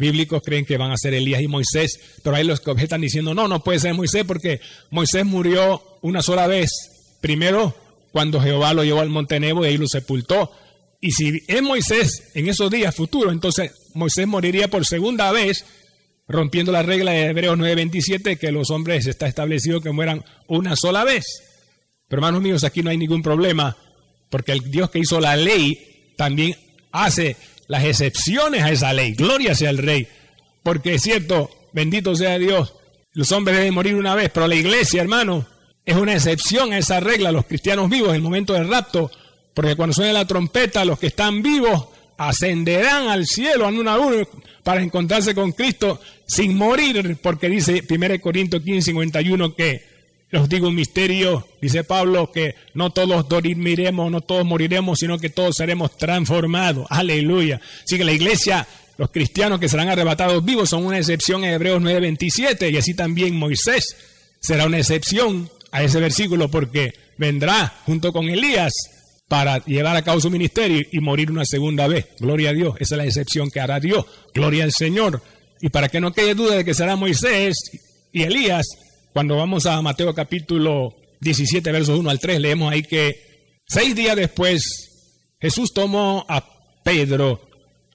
bíblicos 0.00 0.42
creen 0.42 0.64
que 0.64 0.76
van 0.76 0.90
a 0.90 0.96
ser 0.96 1.14
Elías 1.14 1.42
y 1.42 1.46
Moisés, 1.46 2.00
pero 2.24 2.34
hay 2.34 2.44
los 2.44 2.60
que 2.60 2.70
objetan 2.70 3.00
diciendo, 3.00 3.34
no, 3.34 3.46
no 3.46 3.62
puede 3.62 3.78
ser 3.78 3.94
Moisés 3.94 4.24
porque 4.26 4.60
Moisés 4.90 5.24
murió 5.24 5.82
una 6.02 6.22
sola 6.22 6.48
vez. 6.48 6.70
Primero, 7.20 7.76
cuando 8.10 8.40
Jehová 8.40 8.74
lo 8.74 8.82
llevó 8.82 9.00
al 9.00 9.10
monte 9.10 9.38
Nebo 9.38 9.64
y 9.64 9.68
ahí 9.68 9.76
lo 9.76 9.86
sepultó. 9.86 10.50
Y 11.00 11.12
si 11.12 11.42
es 11.46 11.62
Moisés 11.62 12.30
en 12.34 12.48
esos 12.48 12.70
días 12.70 12.94
futuros, 12.94 13.32
entonces 13.32 13.72
Moisés 13.94 14.26
moriría 14.26 14.68
por 14.68 14.84
segunda 14.84 15.30
vez, 15.32 15.64
rompiendo 16.28 16.72
la 16.72 16.82
regla 16.82 17.12
de 17.12 17.26
Hebreos 17.26 17.56
9:27, 17.58 18.38
que 18.38 18.52
los 18.52 18.70
hombres 18.70 19.06
está 19.06 19.26
establecido 19.26 19.80
que 19.80 19.92
mueran 19.92 20.24
una 20.46 20.76
sola 20.76 21.04
vez. 21.04 21.24
Pero 22.08 22.20
hermanos 22.20 22.42
míos, 22.42 22.64
aquí 22.64 22.82
no 22.82 22.90
hay 22.90 22.98
ningún 22.98 23.22
problema, 23.22 23.76
porque 24.28 24.52
el 24.52 24.70
Dios 24.70 24.90
que 24.90 24.98
hizo 24.98 25.20
la 25.20 25.36
ley 25.36 26.12
también 26.16 26.54
hace 26.92 27.36
las 27.70 27.84
excepciones 27.84 28.64
a 28.64 28.72
esa 28.72 28.92
ley. 28.92 29.14
Gloria 29.14 29.54
sea 29.54 29.70
el 29.70 29.78
Rey. 29.78 30.08
Porque 30.64 30.94
es 30.94 31.02
cierto, 31.02 31.50
bendito 31.72 32.16
sea 32.16 32.36
Dios, 32.36 32.74
los 33.12 33.30
hombres 33.30 33.58
deben 33.58 33.74
morir 33.74 33.94
una 33.94 34.16
vez, 34.16 34.28
pero 34.34 34.48
la 34.48 34.56
iglesia, 34.56 35.00
hermano, 35.00 35.46
es 35.84 35.94
una 35.94 36.14
excepción 36.14 36.72
a 36.72 36.78
esa 36.78 36.98
regla, 36.98 37.30
los 37.30 37.46
cristianos 37.46 37.88
vivos 37.88 38.08
en 38.08 38.16
el 38.16 38.22
momento 38.22 38.54
del 38.54 38.68
rapto, 38.68 39.08
porque 39.54 39.76
cuando 39.76 39.94
suene 39.94 40.12
la 40.12 40.26
trompeta, 40.26 40.84
los 40.84 40.98
que 40.98 41.06
están 41.06 41.42
vivos 41.42 41.86
ascenderán 42.18 43.06
al 43.06 43.24
cielo 43.24 43.66
a 43.66 43.68
una 43.68 43.98
uno 43.98 44.26
para 44.64 44.82
encontrarse 44.82 45.32
con 45.32 45.52
Cristo 45.52 46.00
sin 46.26 46.56
morir, 46.56 47.18
porque 47.22 47.48
dice 47.48 47.84
1 47.88 48.20
Corintios 48.20 48.64
15, 48.64 48.90
51 48.90 49.54
que 49.54 49.89
os 50.32 50.48
digo 50.48 50.68
un 50.68 50.74
misterio, 50.74 51.46
dice 51.60 51.82
Pablo, 51.82 52.30
que 52.30 52.54
no 52.74 52.90
todos 52.90 53.28
dormiremos, 53.28 54.10
no 54.10 54.20
todos 54.20 54.44
moriremos, 54.44 54.98
sino 54.98 55.18
que 55.18 55.30
todos 55.30 55.56
seremos 55.56 55.96
transformados. 55.96 56.86
Aleluya. 56.88 57.60
Así 57.84 57.98
que 57.98 58.04
la 58.04 58.12
iglesia, 58.12 58.66
los 58.96 59.10
cristianos 59.10 59.58
que 59.58 59.68
serán 59.68 59.88
arrebatados 59.88 60.44
vivos 60.44 60.68
son 60.68 60.86
una 60.86 60.98
excepción 60.98 61.42
en 61.42 61.52
Hebreos 61.52 61.82
9:27 61.82 62.70
y 62.70 62.76
así 62.76 62.94
también 62.94 63.36
Moisés 63.36 63.96
será 64.40 64.66
una 64.66 64.78
excepción 64.78 65.50
a 65.72 65.82
ese 65.82 65.98
versículo 66.00 66.48
porque 66.48 66.94
vendrá 67.18 67.80
junto 67.84 68.12
con 68.12 68.28
Elías 68.28 68.72
para 69.26 69.64
llevar 69.64 69.96
a 69.96 70.02
cabo 70.02 70.20
su 70.20 70.30
ministerio 70.30 70.84
y 70.90 70.98
morir 71.00 71.30
una 71.30 71.44
segunda 71.44 71.86
vez. 71.86 72.06
Gloria 72.18 72.50
a 72.50 72.52
Dios. 72.52 72.74
Esa 72.80 72.94
es 72.94 72.98
la 72.98 73.04
excepción 73.04 73.50
que 73.50 73.60
hará 73.60 73.78
Dios. 73.78 74.04
Gloria 74.34 74.64
al 74.64 74.72
Señor. 74.72 75.22
Y 75.60 75.68
para 75.68 75.88
que 75.88 76.00
no 76.00 76.12
quede 76.12 76.34
duda 76.34 76.56
de 76.56 76.64
que 76.64 76.74
será 76.74 76.96
Moisés 76.96 77.54
y 78.12 78.22
Elías, 78.22 78.66
cuando 79.12 79.36
vamos 79.36 79.66
a 79.66 79.80
Mateo 79.82 80.14
capítulo 80.14 80.94
17, 81.20 81.72
versos 81.72 81.98
1 81.98 82.10
al 82.10 82.20
3, 82.20 82.40
leemos 82.40 82.72
ahí 82.72 82.82
que 82.82 83.58
seis 83.66 83.94
días 83.94 84.16
después 84.16 84.62
Jesús 85.40 85.72
tomó 85.72 86.24
a 86.28 86.44
Pedro, 86.84 87.40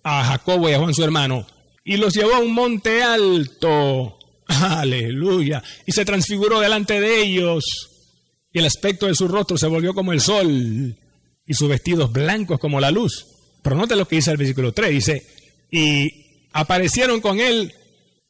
a 0.04 0.24
Jacobo 0.26 0.70
y 0.70 0.74
a 0.74 0.80
Juan 0.80 0.94
su 0.94 1.04
hermano 1.04 1.48
y 1.86 1.98
los 1.98 2.14
llevó 2.14 2.34
a 2.34 2.40
un 2.40 2.52
monte 2.52 3.04
alto. 3.04 4.18
Aleluya. 4.48 5.64
Y 5.86 5.92
se 5.92 6.04
transfiguró 6.04 6.60
delante 6.60 7.00
de 7.00 7.22
ellos. 7.22 7.64
Y 8.52 8.60
el 8.60 8.66
aspecto 8.66 9.06
de 9.06 9.14
su 9.14 9.28
rostro 9.28 9.58
se 9.58 9.68
volvió 9.68 9.94
como 9.94 10.12
el 10.12 10.20
sol 10.20 10.98
y 11.46 11.54
sus 11.54 11.70
vestidos 11.70 12.12
blancos 12.12 12.60
como 12.60 12.80
la 12.80 12.90
luz. 12.90 13.28
Pero 13.62 13.76
note 13.76 13.96
lo 13.96 14.08
que 14.08 14.16
dice 14.16 14.32
el 14.32 14.38
versículo 14.38 14.74
3. 14.74 14.90
Dice, 14.90 15.28
y 15.70 16.48
aparecieron 16.54 17.22
con 17.22 17.40
él 17.40 17.74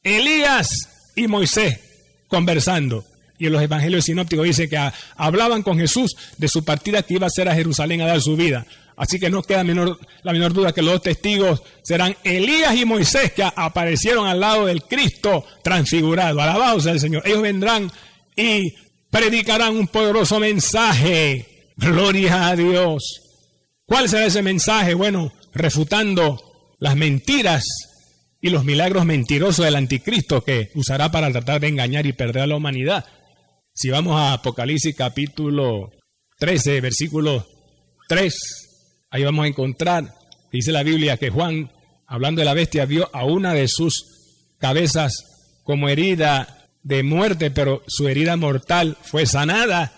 Elías 0.02 0.68
y 1.16 1.26
Moisés 1.26 1.80
conversando. 2.28 3.04
Y 3.38 3.46
en 3.46 3.52
los 3.52 3.62
evangelios 3.62 4.04
sinópticos 4.04 4.46
dice 4.46 4.68
que 4.68 4.78
hablaban 5.16 5.62
con 5.62 5.78
Jesús 5.78 6.16
de 6.38 6.48
su 6.48 6.64
partida 6.64 7.02
que 7.02 7.14
iba 7.14 7.26
a 7.26 7.30
ser 7.30 7.48
a 7.48 7.54
Jerusalén 7.54 8.00
a 8.00 8.06
dar 8.06 8.20
su 8.20 8.36
vida. 8.36 8.66
Así 8.96 9.18
que 9.18 9.28
no 9.28 9.42
queda 9.42 9.62
menor, 9.62 9.98
la 10.22 10.32
menor 10.32 10.54
duda 10.54 10.72
que 10.72 10.80
los 10.80 10.94
dos 10.94 11.02
testigos 11.02 11.62
serán 11.82 12.16
Elías 12.24 12.74
y 12.76 12.86
Moisés 12.86 13.32
que 13.32 13.42
aparecieron 13.44 14.26
al 14.26 14.40
lado 14.40 14.66
del 14.66 14.82
Cristo 14.84 15.44
transfigurado. 15.62 16.40
Alabado 16.40 16.80
sea 16.80 16.92
el 16.92 17.00
Señor. 17.00 17.22
Ellos 17.26 17.42
vendrán 17.42 17.92
y 18.34 18.72
predicarán 19.10 19.76
un 19.76 19.88
poderoso 19.88 20.40
mensaje. 20.40 21.72
Gloria 21.76 22.48
a 22.48 22.56
Dios. 22.56 23.02
¿Cuál 23.84 24.08
será 24.08 24.24
ese 24.24 24.42
mensaje? 24.42 24.94
Bueno, 24.94 25.32
refutando 25.52 26.40
las 26.78 26.96
mentiras 26.96 27.64
y 28.40 28.50
los 28.50 28.64
milagros 28.64 29.04
mentirosos 29.04 29.64
del 29.64 29.76
anticristo 29.76 30.44
que 30.44 30.70
usará 30.74 31.10
para 31.10 31.30
tratar 31.30 31.60
de 31.60 31.68
engañar 31.68 32.06
y 32.06 32.12
perder 32.12 32.42
a 32.42 32.46
la 32.46 32.56
humanidad. 32.56 33.04
Si 33.72 33.90
vamos 33.90 34.16
a 34.16 34.34
Apocalipsis 34.34 34.94
capítulo 34.94 35.90
13, 36.38 36.80
versículo 36.80 37.46
3, 38.08 38.34
ahí 39.10 39.24
vamos 39.24 39.44
a 39.44 39.48
encontrar, 39.48 40.14
dice 40.52 40.72
la 40.72 40.82
Biblia, 40.82 41.16
que 41.16 41.30
Juan, 41.30 41.70
hablando 42.06 42.40
de 42.40 42.44
la 42.44 42.54
bestia, 42.54 42.86
vio 42.86 43.10
a 43.12 43.24
una 43.24 43.52
de 43.54 43.68
sus 43.68 44.56
cabezas 44.58 45.12
como 45.62 45.88
herida 45.88 46.68
de 46.82 47.02
muerte, 47.02 47.50
pero 47.50 47.82
su 47.88 48.06
herida 48.08 48.36
mortal 48.36 48.96
fue 49.02 49.26
sanada. 49.26 49.92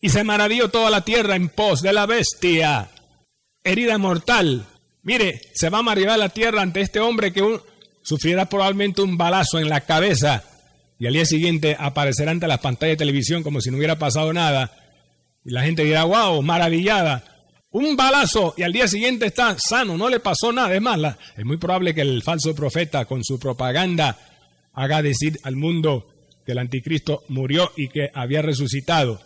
Y 0.00 0.10
se 0.10 0.24
maravilló 0.24 0.68
toda 0.70 0.90
la 0.90 1.04
tierra 1.04 1.36
en 1.36 1.48
pos 1.48 1.82
de 1.82 1.92
la 1.92 2.04
bestia. 2.04 2.90
Herida 3.62 3.96
mortal, 3.98 4.66
Mire, 5.06 5.40
se 5.54 5.70
va 5.70 5.78
a 5.78 5.82
maravillar 5.82 6.18
la 6.18 6.30
tierra 6.30 6.62
ante 6.62 6.80
este 6.80 6.98
hombre 6.98 7.32
que 7.32 7.60
sufrirá 8.02 8.48
probablemente 8.48 9.02
un 9.02 9.16
balazo 9.16 9.60
en 9.60 9.68
la 9.68 9.82
cabeza 9.82 10.42
y 10.98 11.06
al 11.06 11.12
día 11.12 11.24
siguiente 11.24 11.76
aparecerá 11.78 12.32
ante 12.32 12.48
las 12.48 12.58
pantallas 12.58 12.94
de 12.94 13.04
televisión 13.04 13.44
como 13.44 13.60
si 13.60 13.70
no 13.70 13.76
hubiera 13.76 14.00
pasado 14.00 14.32
nada. 14.32 14.76
Y 15.44 15.52
la 15.52 15.62
gente 15.62 15.84
dirá, 15.84 16.02
wow, 16.02 16.42
maravillada. 16.42 17.22
Un 17.70 17.94
balazo 17.94 18.54
y 18.56 18.64
al 18.64 18.72
día 18.72 18.88
siguiente 18.88 19.26
está 19.26 19.56
sano, 19.60 19.96
no 19.96 20.08
le 20.08 20.18
pasó 20.18 20.52
nada. 20.52 20.74
Es 20.74 20.82
más, 20.82 20.98
es 21.36 21.44
muy 21.44 21.56
probable 21.56 21.94
que 21.94 22.00
el 22.00 22.24
falso 22.24 22.52
profeta 22.52 23.04
con 23.04 23.22
su 23.22 23.38
propaganda 23.38 24.18
haga 24.72 25.02
decir 25.02 25.38
al 25.44 25.54
mundo 25.54 26.08
que 26.44 26.50
el 26.50 26.58
anticristo 26.58 27.22
murió 27.28 27.70
y 27.76 27.90
que 27.90 28.10
había 28.12 28.42
resucitado. 28.42 29.20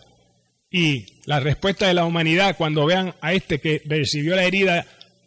Y 0.70 1.06
la 1.24 1.40
respuesta 1.40 1.86
de 1.86 1.94
la 1.94 2.04
humanidad 2.04 2.58
cuando 2.58 2.84
vean 2.84 3.14
a 3.22 3.32
este 3.32 3.60
que 3.60 3.80
recibió 3.86 4.36
la 4.36 4.44
herida 4.44 4.86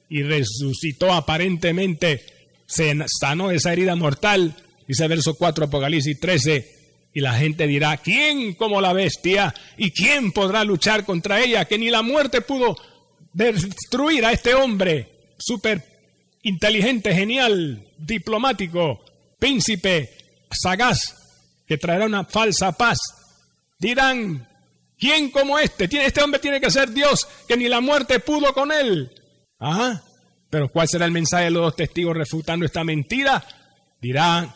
y 0.09 0.23
resucitó 0.23 1.11
aparentemente, 1.13 2.25
se 2.65 2.95
sanó 3.07 3.51
esa 3.51 3.73
herida 3.73 3.95
mortal, 3.95 4.55
dice 4.87 5.07
verso 5.07 5.35
4 5.35 5.65
Apocalipsis 5.65 6.19
13, 6.19 6.83
y 7.13 7.19
la 7.19 7.33
gente 7.33 7.67
dirá, 7.67 7.97
¿quién 7.97 8.55
como 8.55 8.81
la 8.81 8.91
bestia? 8.91 9.53
¿Y 9.77 9.91
quién 9.91 10.31
podrá 10.31 10.63
luchar 10.63 11.05
contra 11.05 11.41
ella? 11.41 11.65
Que 11.65 11.77
ni 11.77 11.89
la 11.89 12.01
muerte 12.01 12.41
pudo 12.41 12.75
destruir 13.33 14.25
a 14.25 14.31
este 14.31 14.55
hombre, 14.55 15.09
súper 15.37 15.83
inteligente, 16.41 17.13
genial, 17.13 17.87
diplomático, 17.97 19.03
príncipe, 19.37 20.09
sagaz, 20.51 21.15
que 21.67 21.77
traerá 21.77 22.05
una 22.05 22.25
falsa 22.25 22.71
paz. 22.71 22.97
Dirán, 23.79 24.47
¿quién 24.97 25.29
como 25.29 25.59
este? 25.59 25.87
Este 25.91 26.21
hombre 26.21 26.39
tiene 26.39 26.59
que 26.59 26.71
ser 26.71 26.91
Dios, 26.91 27.27
que 27.47 27.57
ni 27.57 27.67
la 27.67 27.81
muerte 27.81 28.19
pudo 28.19 28.53
con 28.53 28.71
él. 28.71 29.11
Ajá. 29.59 30.03
Pero 30.49 30.69
¿cuál 30.69 30.87
será 30.87 31.05
el 31.05 31.11
mensaje 31.11 31.45
de 31.45 31.51
los 31.51 31.63
dos 31.63 31.75
testigos 31.75 32.15
refutando 32.15 32.65
esta 32.65 32.83
mentira? 32.83 33.43
Dirá 34.01 34.53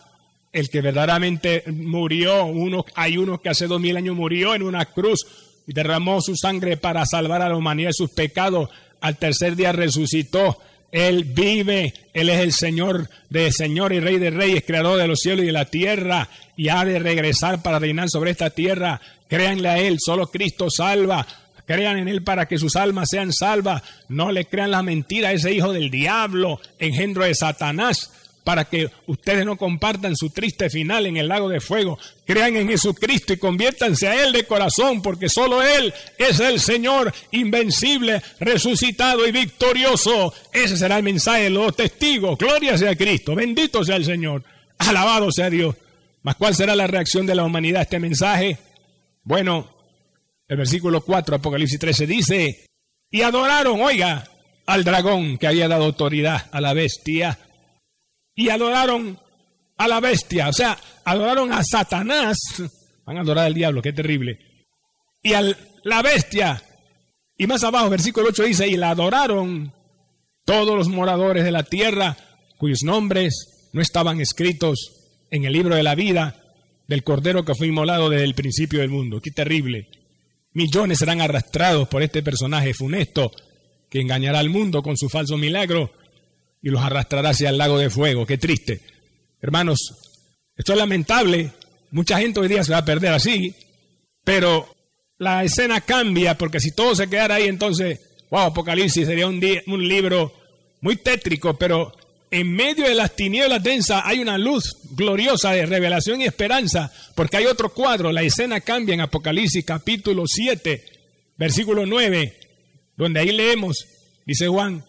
el 0.51 0.69
que 0.69 0.81
verdaderamente 0.81 1.63
murió, 1.67 2.45
uno, 2.45 2.85
hay 2.95 3.17
uno 3.17 3.41
que 3.41 3.49
hace 3.49 3.67
dos 3.67 3.81
mil 3.81 3.97
años 3.97 4.15
murió 4.15 4.55
en 4.55 4.63
una 4.63 4.85
cruz 4.85 5.25
y 5.67 5.73
derramó 5.73 6.21
su 6.21 6.35
sangre 6.35 6.77
para 6.77 7.05
salvar 7.05 7.41
a 7.41 7.49
la 7.49 7.55
humanidad 7.55 7.89
de 7.89 7.93
sus 7.93 8.11
pecados. 8.11 8.69
al 9.01 9.17
tercer 9.17 9.55
día 9.55 9.71
resucitó. 9.71 10.59
Él 10.91 11.25
vive, 11.25 11.93
Él 12.13 12.29
es 12.29 12.39
el 12.39 12.53
Señor 12.53 13.09
de 13.29 13.51
Señor 13.51 13.91
y 13.91 13.99
Rey 13.99 14.19
de 14.19 14.29
Reyes, 14.29 14.63
Creador 14.65 14.97
de 14.97 15.07
los 15.07 15.19
cielos 15.19 15.43
y 15.43 15.47
de 15.47 15.51
la 15.51 15.65
tierra, 15.65 16.29
y 16.55 16.69
ha 16.69 16.85
de 16.85 16.97
regresar 16.97 17.61
para 17.61 17.79
reinar 17.79 18.09
sobre 18.09 18.31
esta 18.31 18.49
tierra. 18.49 19.01
Créanle 19.27 19.69
a 19.69 19.79
Él, 19.79 19.97
solo 19.99 20.27
Cristo 20.27 20.69
salva. 20.69 21.27
Crean 21.67 21.97
en 21.97 22.07
Él 22.07 22.23
para 22.23 22.47
que 22.47 22.57
sus 22.57 22.75
almas 22.75 23.09
sean 23.11 23.31
salvas. 23.31 23.83
No 24.07 24.31
le 24.31 24.45
crean 24.45 24.71
la 24.71 24.81
mentira 24.81 25.29
a 25.29 25.33
ese 25.33 25.53
hijo 25.53 25.73
del 25.73 25.91
diablo, 25.91 26.59
engendro 26.79 27.25
de 27.25 27.35
Satanás 27.35 28.11
para 28.47 28.63
que 28.63 28.89
ustedes 29.07 29.45
no 29.45 29.57
compartan 29.57 30.15
su 30.15 30.29
triste 30.29 30.69
final 30.69 31.05
en 31.05 31.17
el 31.17 31.27
lago 31.27 31.49
de 31.49 31.59
fuego. 31.59 31.99
Crean 32.25 32.55
en 32.55 32.69
Jesucristo 32.69 33.33
y 33.33 33.37
conviértanse 33.37 34.07
a 34.07 34.23
Él 34.23 34.31
de 34.31 34.45
corazón, 34.45 35.01
porque 35.01 35.27
solo 35.27 35.61
Él 35.61 35.93
es 36.17 36.39
el 36.39 36.61
Señor 36.61 37.13
invencible, 37.31 38.21
resucitado 38.39 39.27
y 39.27 39.33
victorioso. 39.33 40.33
Ese 40.53 40.77
será 40.77 40.95
el 40.95 41.03
mensaje 41.03 41.43
de 41.43 41.49
los 41.49 41.75
testigos. 41.75 42.37
Gloria 42.37 42.77
sea 42.77 42.95
Cristo, 42.95 43.35
bendito 43.35 43.83
sea 43.83 43.97
el 43.97 44.05
Señor, 44.05 44.45
alabado 44.77 45.29
sea 45.29 45.49
Dios. 45.49 45.75
Mas 46.23 46.37
¿cuál 46.37 46.55
será 46.55 46.73
la 46.73 46.87
reacción 46.87 47.25
de 47.25 47.35
la 47.35 47.43
humanidad 47.43 47.79
a 47.79 47.83
este 47.83 47.99
mensaje? 47.99 48.57
Bueno, 49.25 49.67
el 50.47 50.57
versículo 50.57 51.01
4, 51.01 51.35
Apocalipsis 51.35 51.79
13 51.79 52.07
dice, 52.07 52.65
y 53.09 53.21
adoraron, 53.21 53.81
oiga, 53.81 54.25
al 54.65 54.83
dragón 54.83 55.37
que 55.37 55.47
había 55.47 55.67
dado 55.67 55.85
autoridad 55.85 56.47
a 56.51 56.61
la 56.61 56.73
bestia 56.73 57.37
y 58.35 58.49
adoraron 58.49 59.17
a 59.77 59.87
la 59.87 59.99
bestia, 59.99 60.49
o 60.49 60.53
sea, 60.53 60.77
adoraron 61.05 61.51
a 61.51 61.63
Satanás, 61.63 62.37
van 63.05 63.17
a 63.17 63.21
adorar 63.21 63.45
al 63.45 63.53
diablo, 63.53 63.81
qué 63.81 63.93
terrible, 63.93 64.39
y 65.21 65.33
a 65.33 65.41
la 65.83 66.01
bestia, 66.01 66.61
y 67.37 67.47
más 67.47 67.63
abajo, 67.63 67.89
versículo 67.89 68.27
8 68.29 68.43
dice, 68.43 68.67
y 68.67 68.77
la 68.77 68.91
adoraron 68.91 69.73
todos 70.45 70.75
los 70.75 70.87
moradores 70.87 71.43
de 71.43 71.51
la 71.51 71.63
tierra, 71.63 72.17
cuyos 72.57 72.83
nombres 72.83 73.69
no 73.73 73.81
estaban 73.81 74.21
escritos 74.21 74.93
en 75.29 75.45
el 75.45 75.53
libro 75.53 75.75
de 75.75 75.83
la 75.83 75.95
vida 75.95 76.35
del 76.87 77.03
Cordero 77.03 77.43
que 77.43 77.53
fue 77.53 77.67
inmolado 77.67 78.09
desde 78.09 78.23
el 78.23 78.33
principio 78.33 78.79
del 78.79 78.89
mundo. 78.89 79.19
Qué 79.21 79.31
terrible. 79.31 79.87
Millones 80.57 80.97
serán 80.97 81.21
arrastrados 81.21 81.87
por 81.87 82.01
este 82.01 82.23
personaje 82.23 82.73
funesto 82.73 83.31
que 83.91 84.01
engañará 84.01 84.39
al 84.39 84.49
mundo 84.49 84.81
con 84.81 84.97
su 84.97 85.07
falso 85.07 85.37
milagro 85.37 85.91
y 86.63 86.71
los 86.71 86.81
arrastrará 86.81 87.29
hacia 87.29 87.49
el 87.49 87.59
lago 87.59 87.77
de 87.77 87.91
fuego. 87.91 88.25
Qué 88.25 88.39
triste. 88.39 88.81
Hermanos, 89.39 89.77
esto 90.55 90.71
es 90.73 90.79
lamentable. 90.79 91.51
Mucha 91.91 92.17
gente 92.17 92.39
hoy 92.39 92.47
día 92.47 92.63
se 92.63 92.71
va 92.71 92.79
a 92.79 92.85
perder 92.85 93.13
así, 93.13 93.53
pero 94.23 94.67
la 95.19 95.43
escena 95.43 95.81
cambia 95.81 96.35
porque 96.35 96.59
si 96.59 96.71
todo 96.71 96.95
se 96.95 97.07
quedara 97.07 97.35
ahí, 97.35 97.47
entonces, 97.47 97.99
wow, 98.31 98.47
Apocalipsis 98.47 99.05
sería 99.05 99.27
un, 99.27 99.39
un 99.67 99.87
libro 99.87 100.33
muy 100.81 100.95
tétrico, 100.95 101.55
pero 101.55 101.93
en 102.29 102.53
medio 102.53 102.87
de 102.87 102.95
las 102.95 103.15
tinieblas 103.15 103.63
densas 103.63 104.01
hay 104.05 104.19
una 104.19 104.37
luz 104.37 104.77
gloriosa 104.91 105.51
de 105.51 105.65
revelación 105.65 106.21
y 106.21 106.25
esperanza, 106.25 106.91
porque 107.15 107.37
hay 107.37 107.45
otro 107.45 107.73
cuadro, 107.73 108.11
la 108.11 108.23
escena 108.23 108.61
cambia 108.61 108.93
en 108.93 109.01
Apocalipsis 109.01 109.63
capítulo 109.65 110.25
7, 110.27 110.83
versículo 111.37 111.85
9, 111.85 112.37
donde 112.95 113.19
ahí 113.19 113.31
leemos, 113.31 113.77
dice 114.25 114.47
Juan, 114.47 114.83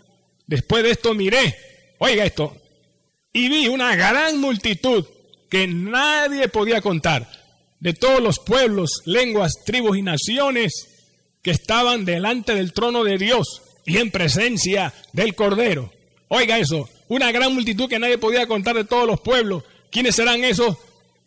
después 0.46 0.82
de 0.82 0.90
esto 0.90 1.14
miré 1.14 1.54
Oiga 1.98 2.24
esto. 2.24 2.56
Y 3.32 3.48
vi 3.48 3.68
una 3.68 3.94
gran 3.96 4.40
multitud 4.40 5.04
que 5.50 5.66
nadie 5.66 6.48
podía 6.48 6.80
contar, 6.80 7.28
de 7.80 7.92
todos 7.92 8.20
los 8.20 8.38
pueblos, 8.38 9.02
lenguas, 9.04 9.52
tribus 9.64 9.98
y 9.98 10.02
naciones 10.02 10.72
que 11.42 11.50
estaban 11.50 12.04
delante 12.04 12.54
del 12.54 12.72
trono 12.72 13.04
de 13.04 13.18
Dios 13.18 13.62
y 13.86 13.98
en 13.98 14.10
presencia 14.10 14.92
del 15.12 15.34
Cordero. 15.34 15.92
Oiga 16.28 16.58
eso, 16.58 16.88
una 17.08 17.32
gran 17.32 17.54
multitud 17.54 17.88
que 17.88 17.98
nadie 17.98 18.18
podía 18.18 18.46
contar 18.46 18.76
de 18.76 18.84
todos 18.84 19.06
los 19.06 19.20
pueblos. 19.20 19.64
¿Quiénes 19.90 20.14
serán 20.14 20.44
esos? 20.44 20.76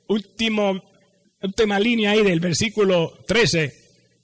Último, 0.08 0.82
última 1.42 1.80
línea 1.80 2.12
ahí 2.12 2.24
del 2.24 2.40
versículo 2.40 3.20
13. 3.28 3.74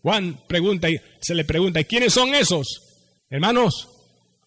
Juan 0.02 0.40
pregunta 0.48 0.90
y 0.90 1.00
se 1.20 1.36
le 1.36 1.44
pregunta, 1.44 1.80
¿y 1.80 1.86
quiénes 1.86 2.14
son 2.14 2.34
esos? 2.34 2.84
Hermanos, 3.30 3.90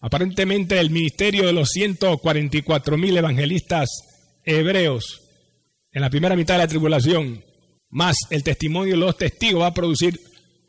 Aparentemente 0.01 0.79
el 0.79 0.89
ministerio 0.89 1.45
de 1.45 1.53
los 1.53 1.69
144 1.69 2.97
mil 2.97 3.15
evangelistas 3.15 3.87
hebreos 4.43 5.21
en 5.91 6.01
la 6.01 6.09
primera 6.09 6.35
mitad 6.35 6.55
de 6.55 6.61
la 6.61 6.67
tribulación, 6.67 7.43
más 7.89 8.17
el 8.31 8.43
testimonio 8.43 8.95
de 8.95 8.99
los 8.99 9.15
testigos, 9.15 9.61
va 9.61 9.67
a 9.67 9.73
producir 9.75 10.19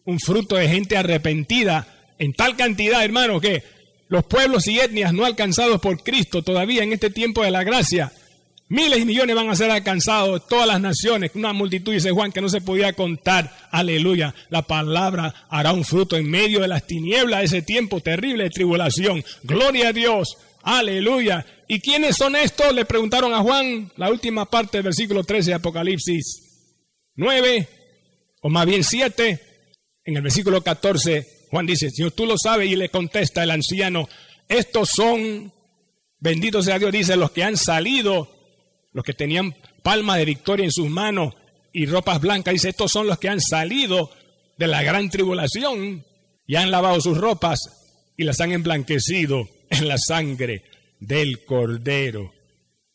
un 0.04 0.20
fruto 0.20 0.56
de 0.56 0.68
gente 0.68 0.98
arrepentida 0.98 2.12
en 2.18 2.34
tal 2.34 2.56
cantidad, 2.56 3.02
hermano, 3.02 3.40
que 3.40 3.62
los 4.12 4.24
pueblos 4.24 4.66
y 4.68 4.78
etnias 4.78 5.12
no 5.12 5.24
alcanzados 5.24 5.80
por 5.80 6.02
Cristo 6.02 6.42
todavía 6.42 6.82
en 6.82 6.92
este 6.92 7.10
tiempo 7.10 7.42
de 7.42 7.50
la 7.50 7.64
gracia 7.64 8.12
Miles 8.72 9.00
y 9.00 9.04
millones 9.04 9.36
van 9.36 9.50
a 9.50 9.54
ser 9.54 9.70
alcanzados, 9.70 10.46
todas 10.46 10.66
las 10.66 10.80
naciones, 10.80 11.32
una 11.34 11.52
multitud, 11.52 11.92
dice 11.92 12.10
Juan, 12.10 12.32
que 12.32 12.40
no 12.40 12.48
se 12.48 12.62
podía 12.62 12.94
contar. 12.94 13.54
Aleluya. 13.70 14.34
La 14.48 14.62
palabra 14.62 15.46
hará 15.50 15.74
un 15.74 15.84
fruto 15.84 16.16
en 16.16 16.30
medio 16.30 16.60
de 16.60 16.68
las 16.68 16.86
tinieblas 16.86 17.40
de 17.40 17.44
ese 17.44 17.60
tiempo 17.60 18.00
terrible 18.00 18.44
de 18.44 18.48
tribulación. 18.48 19.22
Gloria 19.42 19.88
a 19.88 19.92
Dios. 19.92 20.38
Aleluya. 20.62 21.44
¿Y 21.68 21.80
quiénes 21.80 22.16
son 22.16 22.34
estos? 22.34 22.72
Le 22.72 22.86
preguntaron 22.86 23.34
a 23.34 23.40
Juan, 23.40 23.92
la 23.96 24.08
última 24.08 24.48
parte 24.48 24.78
del 24.78 24.84
versículo 24.84 25.22
13 25.22 25.50
de 25.50 25.54
Apocalipsis 25.56 26.70
9, 27.16 27.68
o 28.40 28.48
más 28.48 28.64
bien 28.64 28.82
7. 28.82 29.38
En 30.04 30.16
el 30.16 30.22
versículo 30.22 30.62
14, 30.62 31.26
Juan 31.52 31.66
dice, 31.66 31.90
Señor, 31.90 32.12
tú 32.12 32.24
lo 32.24 32.36
sabes, 32.38 32.70
y 32.70 32.76
le 32.76 32.88
contesta 32.88 33.42
el 33.42 33.50
anciano, 33.50 34.08
estos 34.48 34.88
son, 34.96 35.52
benditos 36.18 36.64
sea 36.64 36.78
Dios, 36.78 36.90
dice, 36.90 37.14
los 37.14 37.30
que 37.30 37.44
han 37.44 37.58
salido 37.58 38.26
los 38.94 39.04
que 39.04 39.12
tenían 39.12 39.54
palmas 39.82 40.16
de 40.16 40.24
victoria 40.24 40.64
en 40.64 40.72
sus 40.72 40.88
manos 40.88 41.34
y 41.70 41.84
ropas 41.84 42.22
blancas, 42.22 42.54
dice, 42.54 42.70
estos 42.70 42.90
son 42.90 43.06
los 43.06 43.18
que 43.18 43.28
han 43.28 43.42
salido 43.42 44.10
de 44.56 44.66
la 44.66 44.82
gran 44.82 45.10
tribulación 45.10 46.06
y 46.46 46.56
han 46.56 46.70
lavado 46.70 46.98
sus 47.02 47.18
ropas 47.18 47.58
y 48.16 48.24
las 48.24 48.40
han 48.40 48.52
emblanquecido 48.52 49.46
en 49.68 49.88
la 49.88 49.98
sangre 49.98 50.64
del 51.00 51.44
Cordero. 51.44 52.32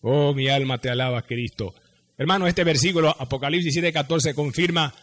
Oh, 0.02 0.34
mi 0.34 0.50
alma 0.50 0.80
te 0.80 0.89
alaba, 0.89 1.22
Cristo. 1.22 1.76
Hermano, 2.17 2.48
este 2.48 2.63
versículo, 2.63 3.15
Apocalipsis 3.20 3.76
7:14, 3.76 4.34
confirma 4.34 4.96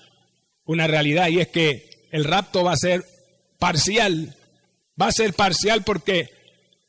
una 0.64 0.88
realidad 0.88 1.28
y 1.28 1.38
es 1.38 1.48
que 1.48 2.08
el 2.10 2.24
rapto 2.24 2.64
va 2.64 2.72
a 2.72 2.76
ser 2.76 3.04
parcial. 3.64 4.36
Va 5.00 5.06
a 5.06 5.12
ser 5.12 5.32
parcial 5.32 5.84
porque 5.84 6.28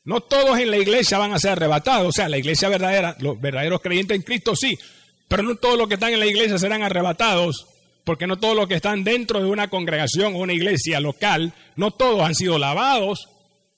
no 0.04 0.20
todos 0.20 0.58
en 0.58 0.70
la 0.70 0.76
iglesia 0.76 1.16
van 1.16 1.32
a 1.32 1.38
ser 1.38 1.52
arrebatados. 1.52 2.06
O 2.06 2.12
sea, 2.12 2.28
la 2.28 2.36
iglesia 2.36 2.68
verdadera, 2.68 3.16
los 3.18 3.40
verdaderos 3.40 3.80
creyentes 3.80 4.14
en 4.14 4.22
Cristo 4.22 4.54
sí. 4.54 4.78
Pero 5.26 5.42
no 5.42 5.56
todos 5.56 5.78
los 5.78 5.88
que 5.88 5.94
están 5.94 6.12
en 6.12 6.20
la 6.20 6.26
iglesia 6.26 6.58
serán 6.58 6.82
arrebatados. 6.82 7.66
Porque 8.04 8.26
no 8.26 8.36
todos 8.36 8.54
los 8.54 8.68
que 8.68 8.74
están 8.74 9.04
dentro 9.04 9.40
de 9.40 9.46
una 9.46 9.70
congregación 9.70 10.34
o 10.34 10.40
una 10.40 10.52
iglesia 10.52 11.00
local, 11.00 11.54
no 11.76 11.92
todos 11.92 12.20
han 12.20 12.34
sido 12.34 12.58
lavados. 12.58 13.26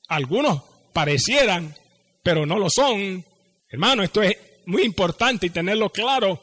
Algunos 0.09 0.63
parecieran, 0.93 1.77
pero 2.25 2.47
no 2.47 2.59
lo 2.59 2.69
son. 2.69 3.25
Hermano, 3.69 4.03
esto 4.03 4.23
es 4.23 4.37
muy 4.67 4.83
importante 4.83 5.47
y 5.47 5.51
tenerlo 5.51 5.91
claro. 5.91 6.43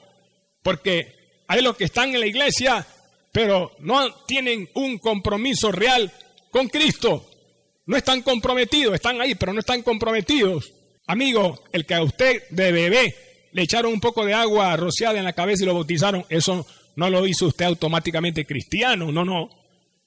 Porque 0.63 1.43
hay 1.47 1.61
los 1.61 1.75
que 1.75 1.83
están 1.83 2.13
en 2.13 2.21
la 2.21 2.27
iglesia, 2.27 2.87
pero 3.33 3.73
no 3.79 4.09
tienen 4.25 4.69
un 4.73 4.99
compromiso 4.99 5.69
real 5.69 6.13
con 6.55 6.69
Cristo. 6.69 7.29
No 7.85 7.97
están 7.97 8.21
comprometidos, 8.21 8.95
están 8.95 9.19
ahí, 9.19 9.35
pero 9.35 9.51
no 9.51 9.59
están 9.59 9.83
comprometidos. 9.83 10.71
Amigo, 11.05 11.65
el 11.73 11.85
que 11.85 11.95
a 11.95 12.01
usted 12.01 12.43
de 12.49 12.71
bebé 12.71 13.13
le 13.51 13.63
echaron 13.63 13.91
un 13.91 13.99
poco 13.99 14.23
de 14.23 14.33
agua 14.33 14.77
rociada 14.77 15.19
en 15.19 15.25
la 15.25 15.33
cabeza 15.33 15.63
y 15.63 15.65
lo 15.65 15.73
bautizaron, 15.73 16.25
eso 16.29 16.65
no 16.95 17.09
lo 17.09 17.27
hizo 17.27 17.47
usted 17.47 17.65
automáticamente 17.65 18.45
cristiano, 18.45 19.11
no, 19.11 19.25
no. 19.25 19.49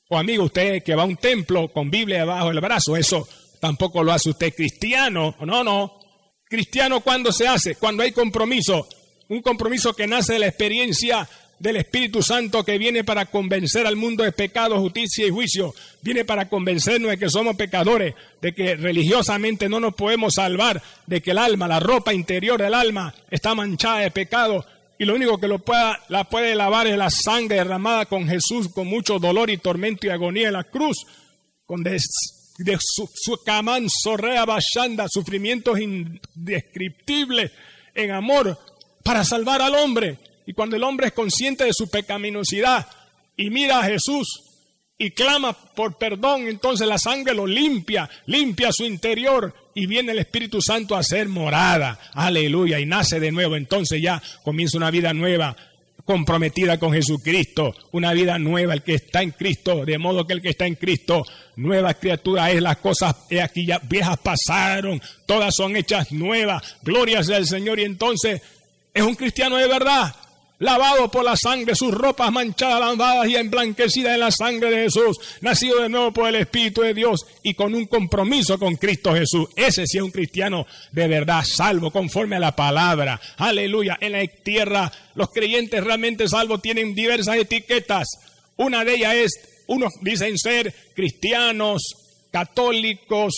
O 0.08 0.16
amigo, 0.16 0.44
usted 0.44 0.82
que 0.82 0.94
va 0.94 1.02
a 1.02 1.06
un 1.06 1.18
templo 1.18 1.68
con 1.68 1.90
Biblia 1.90 2.20
debajo 2.20 2.48
del 2.48 2.60
brazo, 2.60 2.96
eso 2.96 3.28
tampoco 3.60 4.02
lo 4.02 4.12
hace 4.12 4.30
usted 4.30 4.54
cristiano, 4.54 5.36
no, 5.40 5.62
no. 5.62 6.00
Cristiano 6.48 7.02
cuando 7.02 7.30
se 7.30 7.46
hace, 7.46 7.74
cuando 7.74 8.02
hay 8.02 8.12
compromiso, 8.12 8.88
un 9.28 9.42
compromiso 9.42 9.94
que 9.94 10.06
nace 10.06 10.32
de 10.32 10.38
la 10.38 10.46
experiencia 10.46 11.28
del 11.58 11.76
Espíritu 11.76 12.22
Santo 12.22 12.64
que 12.64 12.78
viene 12.78 13.04
para 13.04 13.26
convencer 13.26 13.86
al 13.86 13.96
mundo 13.96 14.24
de 14.24 14.32
pecado, 14.32 14.78
justicia 14.80 15.26
y 15.26 15.30
juicio. 15.30 15.74
Viene 16.02 16.24
para 16.24 16.48
convencernos 16.48 17.10
de 17.10 17.18
que 17.18 17.28
somos 17.28 17.56
pecadores, 17.56 18.14
de 18.40 18.54
que 18.54 18.76
religiosamente 18.76 19.68
no 19.68 19.80
nos 19.80 19.94
podemos 19.94 20.34
salvar, 20.34 20.82
de 21.06 21.20
que 21.20 21.32
el 21.32 21.38
alma, 21.38 21.66
la 21.68 21.80
ropa 21.80 22.14
interior 22.14 22.60
del 22.60 22.74
alma 22.74 23.14
está 23.30 23.54
manchada 23.54 24.00
de 24.00 24.10
pecado 24.10 24.64
y 24.98 25.04
lo 25.04 25.14
único 25.14 25.38
que 25.38 25.46
lo 25.46 25.60
pueda, 25.60 26.00
la 26.08 26.24
puede 26.24 26.56
lavar 26.56 26.88
es 26.88 26.98
la 26.98 27.10
sangre 27.10 27.56
derramada 27.56 28.06
con 28.06 28.26
Jesús 28.26 28.68
con 28.68 28.88
mucho 28.88 29.20
dolor 29.20 29.48
y 29.48 29.56
tormento 29.56 30.06
y 30.06 30.10
agonía 30.10 30.48
en 30.48 30.54
la 30.54 30.64
cruz, 30.64 31.06
con 31.66 31.84
su 31.84 33.42
camán 33.44 33.86
sorrea 33.88 34.44
bashanda, 34.44 35.06
sufrimientos 35.08 35.78
indescriptibles 35.78 37.52
en 37.94 38.10
amor 38.10 38.58
para 39.04 39.24
salvar 39.24 39.62
al 39.62 39.76
hombre. 39.76 40.18
Y 40.48 40.54
cuando 40.54 40.76
el 40.76 40.82
hombre 40.82 41.08
es 41.08 41.12
consciente 41.12 41.64
de 41.64 41.74
su 41.74 41.90
pecaminosidad 41.90 42.86
y 43.36 43.50
mira 43.50 43.80
a 43.80 43.84
Jesús 43.84 44.26
y 44.96 45.10
clama 45.10 45.52
por 45.52 45.98
perdón, 45.98 46.48
entonces 46.48 46.88
la 46.88 46.96
sangre 46.96 47.34
lo 47.34 47.46
limpia, 47.46 48.08
limpia 48.24 48.72
su 48.72 48.86
interior 48.86 49.54
y 49.74 49.84
viene 49.84 50.12
el 50.12 50.20
Espíritu 50.20 50.62
Santo 50.62 50.96
a 50.96 51.02
ser 51.02 51.28
morada. 51.28 52.00
Aleluya. 52.14 52.80
Y 52.80 52.86
nace 52.86 53.20
de 53.20 53.30
nuevo. 53.30 53.56
Entonces 53.56 54.00
ya 54.00 54.22
comienza 54.42 54.78
una 54.78 54.90
vida 54.90 55.12
nueva, 55.12 55.54
comprometida 56.06 56.78
con 56.78 56.94
Jesucristo. 56.94 57.74
Una 57.92 58.14
vida 58.14 58.38
nueva, 58.38 58.72
el 58.72 58.82
que 58.82 58.94
está 58.94 59.20
en 59.20 59.32
Cristo. 59.32 59.84
De 59.84 59.98
modo 59.98 60.26
que 60.26 60.32
el 60.32 60.40
que 60.40 60.48
está 60.48 60.66
en 60.66 60.76
Cristo, 60.76 61.26
nueva 61.56 61.92
criatura 61.92 62.50
es. 62.50 62.62
Las 62.62 62.78
cosas 62.78 63.14
aquí 63.44 63.66
ya 63.66 63.80
viejas 63.80 64.16
pasaron. 64.16 64.98
Todas 65.26 65.54
son 65.54 65.76
hechas 65.76 66.10
nuevas. 66.10 66.78
Gloria 66.80 67.22
sea 67.22 67.36
el 67.36 67.46
Señor. 67.46 67.78
Y 67.78 67.84
entonces 67.84 68.40
es 68.94 69.02
un 69.02 69.14
cristiano 69.14 69.58
de 69.58 69.68
verdad 69.68 70.16
lavado 70.58 71.10
por 71.10 71.24
la 71.24 71.36
sangre, 71.36 71.74
sus 71.74 71.92
ropas 71.92 72.32
manchadas, 72.32 72.80
lavadas 72.80 73.28
y 73.28 73.36
emblanquecidas 73.36 74.14
en 74.14 74.20
la 74.20 74.30
sangre 74.30 74.70
de 74.70 74.84
Jesús, 74.84 75.18
nacido 75.40 75.82
de 75.82 75.88
nuevo 75.88 76.12
por 76.12 76.28
el 76.28 76.36
Espíritu 76.36 76.82
de 76.82 76.94
Dios 76.94 77.26
y 77.42 77.54
con 77.54 77.74
un 77.74 77.86
compromiso 77.86 78.58
con 78.58 78.76
Cristo 78.76 79.14
Jesús. 79.14 79.48
Ese 79.56 79.86
sí 79.86 79.98
es 79.98 80.02
un 80.02 80.10
cristiano 80.10 80.66
de 80.92 81.08
verdad, 81.08 81.44
salvo 81.44 81.90
conforme 81.90 82.36
a 82.36 82.40
la 82.40 82.56
palabra. 82.56 83.20
Aleluya. 83.36 83.98
En 84.00 84.12
la 84.12 84.26
tierra, 84.26 84.90
los 85.14 85.30
creyentes 85.30 85.82
realmente 85.82 86.28
salvos 86.28 86.62
tienen 86.62 86.94
diversas 86.94 87.36
etiquetas. 87.36 88.08
Una 88.56 88.84
de 88.84 88.94
ellas 88.94 89.14
es, 89.14 89.64
unos 89.68 89.94
dicen 90.00 90.36
ser 90.38 90.74
cristianos, 90.94 91.82
católicos, 92.30 93.34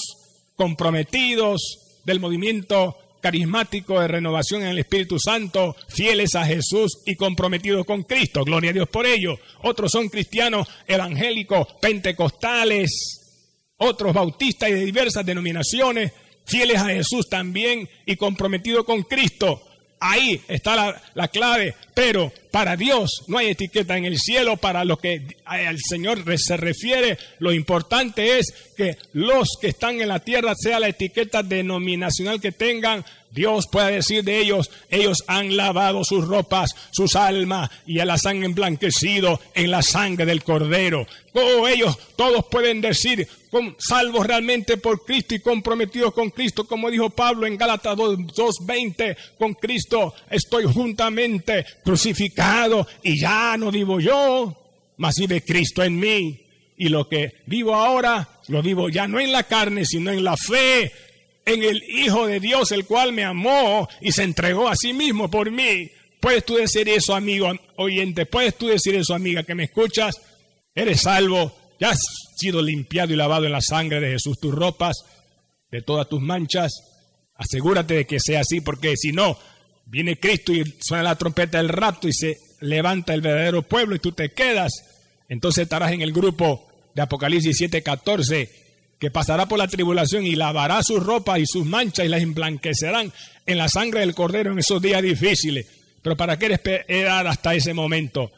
comprometidos 0.56 1.78
del 2.04 2.20
movimiento 2.20 2.96
carismático 3.20 4.00
de 4.00 4.08
renovación 4.08 4.62
en 4.62 4.68
el 4.68 4.78
Espíritu 4.78 5.18
Santo, 5.18 5.76
fieles 5.88 6.34
a 6.34 6.44
Jesús 6.44 7.02
y 7.06 7.14
comprometidos 7.16 7.84
con 7.86 8.02
Cristo. 8.02 8.44
Gloria 8.44 8.70
a 8.70 8.74
Dios 8.74 8.88
por 8.88 9.06
ello. 9.06 9.38
Otros 9.62 9.92
son 9.92 10.08
cristianos 10.08 10.66
evangélicos, 10.86 11.68
pentecostales, 11.80 13.20
otros 13.76 14.12
bautistas 14.12 14.70
y 14.70 14.72
de 14.72 14.84
diversas 14.84 15.24
denominaciones, 15.24 16.12
fieles 16.46 16.78
a 16.78 16.86
Jesús 16.86 17.28
también 17.28 17.88
y 18.04 18.16
comprometidos 18.16 18.84
con 18.84 19.02
Cristo. 19.02 19.62
Ahí 20.00 20.40
está 20.48 20.98
la, 21.14 21.28
clave, 21.28 21.74
pero 21.94 22.32
para 22.50 22.76
Dios 22.76 23.24
no 23.28 23.38
hay 23.38 23.48
etiqueta 23.48 23.96
en 23.96 24.04
el 24.04 24.18
cielo, 24.18 24.56
para 24.56 24.84
lo 24.84 24.98
que 24.98 25.36
al 25.44 25.78
Señor 25.78 26.24
se 26.38 26.56
refiere, 26.56 27.18
lo 27.38 27.52
importante 27.52 28.38
es 28.38 28.52
que 28.76 28.96
los 29.12 29.56
que 29.60 29.68
están 29.68 30.00
en 30.00 30.08
la 30.08 30.20
tierra, 30.20 30.54
sea 30.56 30.80
la 30.80 30.88
etiqueta 30.88 31.42
denominacional 31.42 32.40
que 32.40 32.52
tengan, 32.52 33.04
Dios 33.30 33.68
pueda 33.70 33.88
decir 33.88 34.24
de 34.24 34.40
ellos, 34.40 34.70
ellos 34.88 35.18
han 35.28 35.56
lavado 35.56 36.02
sus 36.04 36.26
ropas, 36.26 36.74
sus 36.90 37.14
almas 37.14 37.70
y 37.86 37.94
las 37.94 38.26
han 38.26 38.42
emblanquecido 38.42 39.40
en 39.54 39.70
la 39.70 39.82
sangre 39.82 40.26
del 40.26 40.42
Cordero. 40.42 41.06
Oh, 41.32 41.68
ellos 41.68 41.96
todos 42.16 42.46
pueden 42.50 42.80
decir, 42.80 43.28
salvos 43.78 44.26
realmente 44.26 44.76
por 44.78 45.04
Cristo 45.04 45.36
y 45.36 45.40
comprometidos 45.40 46.12
con 46.12 46.30
Cristo, 46.30 46.64
como 46.64 46.90
dijo 46.90 47.10
Pablo 47.10 47.46
en 47.46 47.56
Gálatas 47.56 47.96
2.20, 47.96 49.16
con 49.38 49.54
Cristo 49.54 50.12
estoy 50.28 50.64
juntamente 50.64 51.64
crucificado 51.84 52.39
y 53.02 53.20
ya 53.20 53.56
no 53.56 53.70
vivo 53.70 54.00
yo, 54.00 54.56
mas 54.96 55.16
vive 55.16 55.42
Cristo 55.42 55.82
en 55.82 55.98
mí. 55.98 56.40
Y 56.76 56.88
lo 56.88 57.08
que 57.08 57.34
vivo 57.46 57.74
ahora, 57.74 58.28
lo 58.48 58.62
vivo 58.62 58.88
ya 58.88 59.06
no 59.06 59.20
en 59.20 59.32
la 59.32 59.42
carne, 59.42 59.84
sino 59.84 60.10
en 60.10 60.24
la 60.24 60.36
fe 60.36 60.92
en 61.44 61.62
el 61.62 61.82
Hijo 61.88 62.26
de 62.26 62.40
Dios, 62.40 62.72
el 62.72 62.86
cual 62.86 63.12
me 63.12 63.24
amó 63.24 63.88
y 64.00 64.12
se 64.12 64.22
entregó 64.22 64.68
a 64.68 64.76
sí 64.76 64.92
mismo 64.92 65.30
por 65.30 65.50
mí. 65.50 65.90
¿Puedes 66.20 66.44
tú 66.44 66.54
decir 66.54 66.88
eso, 66.88 67.14
amigo 67.14 67.50
oyente? 67.76 68.26
¿Puedes 68.26 68.56
tú 68.56 68.68
decir 68.68 68.94
eso, 68.94 69.14
amiga, 69.14 69.42
que 69.42 69.54
me 69.54 69.64
escuchas? 69.64 70.16
Eres 70.74 71.02
salvo, 71.02 71.52
ya 71.78 71.90
has 71.90 72.00
sido 72.36 72.62
limpiado 72.62 73.12
y 73.12 73.16
lavado 73.16 73.46
en 73.46 73.52
la 73.52 73.60
sangre 73.60 74.00
de 74.00 74.12
Jesús 74.12 74.38
tus 74.38 74.54
ropas, 74.54 74.96
de 75.70 75.82
todas 75.82 76.08
tus 76.08 76.20
manchas. 76.20 76.72
Asegúrate 77.34 77.94
de 77.94 78.06
que 78.06 78.20
sea 78.20 78.40
así, 78.40 78.60
porque 78.60 78.96
si 78.96 79.12
no, 79.12 79.38
viene 79.90 80.18
Cristo 80.18 80.52
y 80.52 80.76
suena 80.80 81.02
la 81.02 81.16
trompeta 81.16 81.58
del 81.58 81.68
rapto 81.68 82.08
y 82.08 82.12
se 82.12 82.38
levanta 82.60 83.12
el 83.12 83.20
verdadero 83.20 83.62
pueblo 83.62 83.96
y 83.96 83.98
tú 83.98 84.12
te 84.12 84.30
quedas. 84.30 84.72
Entonces 85.28 85.62
estarás 85.62 85.92
en 85.92 86.00
el 86.00 86.12
grupo 86.12 86.66
de 86.94 87.02
Apocalipsis 87.02 87.60
7:14 87.60 88.48
que 88.98 89.10
pasará 89.10 89.46
por 89.46 89.58
la 89.58 89.66
tribulación 89.66 90.26
y 90.26 90.36
lavará 90.36 90.82
sus 90.82 91.02
ropas 91.02 91.40
y 91.40 91.46
sus 91.46 91.64
manchas 91.64 92.04
y 92.04 92.08
las 92.08 92.22
emblanquecerán 92.22 93.12
en 93.46 93.58
la 93.58 93.68
sangre 93.68 94.00
del 94.00 94.14
cordero 94.14 94.52
en 94.52 94.58
esos 94.58 94.80
días 94.80 95.02
difíciles. 95.02 95.66
Pero 96.02 96.16
¿para 96.16 96.38
qué 96.38 96.46
esperar 96.46 97.26
hasta 97.26 97.54
ese 97.54 97.72
momento? 97.72 98.30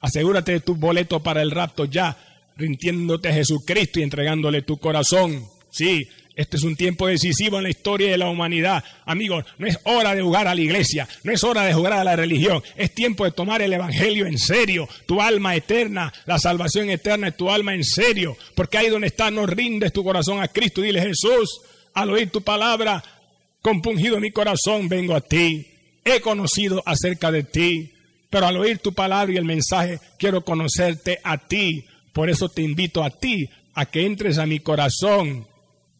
Asegúrate 0.00 0.52
de 0.52 0.60
tu 0.60 0.74
boleto 0.74 1.22
para 1.22 1.42
el 1.42 1.50
rapto 1.50 1.84
ya, 1.84 2.16
rindiéndote 2.56 3.28
a 3.28 3.34
Jesucristo 3.34 4.00
y 4.00 4.02
entregándole 4.02 4.62
tu 4.62 4.78
corazón. 4.78 5.44
Sí, 5.70 6.08
este 6.36 6.58
es 6.58 6.64
un 6.64 6.76
tiempo 6.76 7.06
decisivo 7.06 7.56
en 7.56 7.62
la 7.62 7.70
historia 7.70 8.10
de 8.10 8.18
la 8.18 8.28
humanidad. 8.28 8.84
Amigos, 9.06 9.46
no 9.56 9.66
es 9.66 9.78
hora 9.84 10.14
de 10.14 10.20
jugar 10.20 10.46
a 10.46 10.54
la 10.54 10.60
iglesia, 10.60 11.08
no 11.24 11.32
es 11.32 11.42
hora 11.42 11.62
de 11.62 11.72
jugar 11.72 11.94
a 11.94 12.04
la 12.04 12.14
religión. 12.14 12.62
Es 12.76 12.94
tiempo 12.94 13.24
de 13.24 13.30
tomar 13.30 13.62
el 13.62 13.72
Evangelio 13.72 14.26
en 14.26 14.38
serio. 14.38 14.86
Tu 15.06 15.18
alma 15.22 15.56
eterna, 15.56 16.12
la 16.26 16.38
salvación 16.38 16.90
eterna 16.90 17.28
es 17.28 17.38
tu 17.38 17.50
alma 17.50 17.74
en 17.74 17.82
serio. 17.82 18.36
Porque 18.54 18.76
ahí 18.76 18.90
donde 18.90 19.06
estás, 19.06 19.32
no 19.32 19.46
rindes 19.46 19.94
tu 19.94 20.04
corazón 20.04 20.42
a 20.42 20.48
Cristo. 20.48 20.82
Dile, 20.82 21.00
Jesús, 21.00 21.62
al 21.94 22.10
oír 22.10 22.28
tu 22.28 22.42
palabra, 22.42 23.02
compungido 23.62 24.20
mi 24.20 24.30
corazón, 24.30 24.90
vengo 24.90 25.14
a 25.14 25.22
ti. 25.22 25.66
He 26.04 26.20
conocido 26.20 26.82
acerca 26.84 27.32
de 27.32 27.44
ti. 27.44 27.94
Pero 28.28 28.46
al 28.46 28.58
oír 28.58 28.76
tu 28.78 28.92
palabra 28.92 29.32
y 29.32 29.38
el 29.38 29.46
mensaje, 29.46 30.00
quiero 30.18 30.44
conocerte 30.44 31.18
a 31.24 31.38
ti. 31.38 31.86
Por 32.12 32.28
eso 32.28 32.50
te 32.50 32.60
invito 32.60 33.02
a 33.02 33.08
ti 33.08 33.48
a 33.72 33.86
que 33.86 34.04
entres 34.04 34.36
a 34.36 34.44
mi 34.44 34.60
corazón 34.60 35.46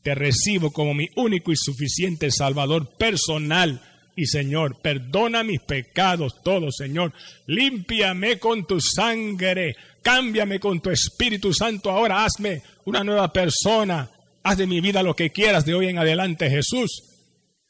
te 0.07 0.14
recibo 0.14 0.71
como 0.71 0.95
mi 0.95 1.09
único 1.16 1.51
y 1.51 1.57
suficiente 1.57 2.31
Salvador 2.31 2.90
personal. 2.97 3.81
Y 4.14 4.27
Señor, 4.27 4.81
perdona 4.81 5.42
mis 5.42 5.59
pecados 5.59 6.45
todos, 6.45 6.77
Señor. 6.77 7.12
Límpiame 7.49 8.38
con 8.38 8.69
tu 8.69 8.81
sangre. 8.81 9.75
Cámbiame 10.03 10.61
con 10.61 10.79
tu 10.81 10.90
Espíritu 10.90 11.53
Santo. 11.53 11.90
Ahora 11.90 12.25
hazme 12.25 12.62
una 12.85 13.03
nueva 13.03 13.33
persona. 13.33 14.09
Haz 14.45 14.59
de 14.59 14.69
mi 14.69 14.81
vida 14.81 15.03
lo 15.03 15.16
que 15.16 15.31
quieras 15.31 15.66
de 15.66 15.75
hoy 15.75 15.88
en 15.88 15.99
adelante, 15.99 16.49
Jesús. 16.49 17.03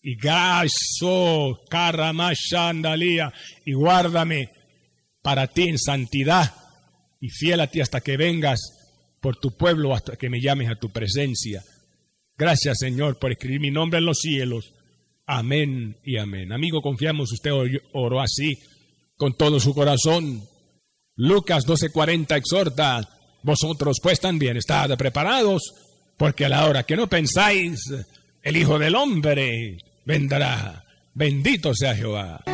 Y 0.02 0.16
gaso, 0.16 1.62
caramashandalía. 1.70 3.32
Y 3.64 3.72
guárdame 3.72 4.50
para 5.22 5.46
ti 5.46 5.70
en 5.70 5.78
santidad. 5.78 6.54
Y 7.18 7.30
fiel 7.30 7.60
a 7.60 7.68
ti 7.68 7.80
hasta 7.80 8.02
que 8.02 8.18
vengas 8.18 8.60
por 9.22 9.36
tu 9.36 9.56
pueblo, 9.56 9.94
hasta 9.94 10.16
que 10.16 10.28
me 10.28 10.42
llames 10.42 10.68
a 10.68 10.74
tu 10.74 10.90
presencia. 10.90 11.64
Gracias, 12.38 12.78
Señor, 12.78 13.18
por 13.18 13.32
escribir 13.32 13.60
mi 13.60 13.70
nombre 13.70 13.98
en 13.98 14.04
los 14.04 14.18
cielos. 14.18 14.72
Amén 15.26 15.96
y 16.04 16.18
amén. 16.18 16.52
Amigo, 16.52 16.82
confiamos, 16.82 17.32
usted 17.32 17.50
oró 17.92 18.20
así, 18.20 18.58
con 19.16 19.36
todo 19.36 19.58
su 19.58 19.74
corazón. 19.74 20.42
Lucas 21.16 21.64
12:40 21.66 22.36
exhorta, 22.36 23.08
vosotros 23.42 23.98
pues 24.02 24.20
también 24.20 24.56
estad 24.56 24.96
preparados, 24.98 25.74
porque 26.16 26.44
a 26.44 26.48
la 26.50 26.66
hora 26.66 26.82
que 26.84 26.96
no 26.96 27.08
pensáis, 27.08 27.80
el 28.42 28.56
Hijo 28.56 28.78
del 28.78 28.94
Hombre 28.94 29.78
vendrá. 30.04 30.84
Bendito 31.14 31.74
sea 31.74 31.96
Jehová. 31.96 32.44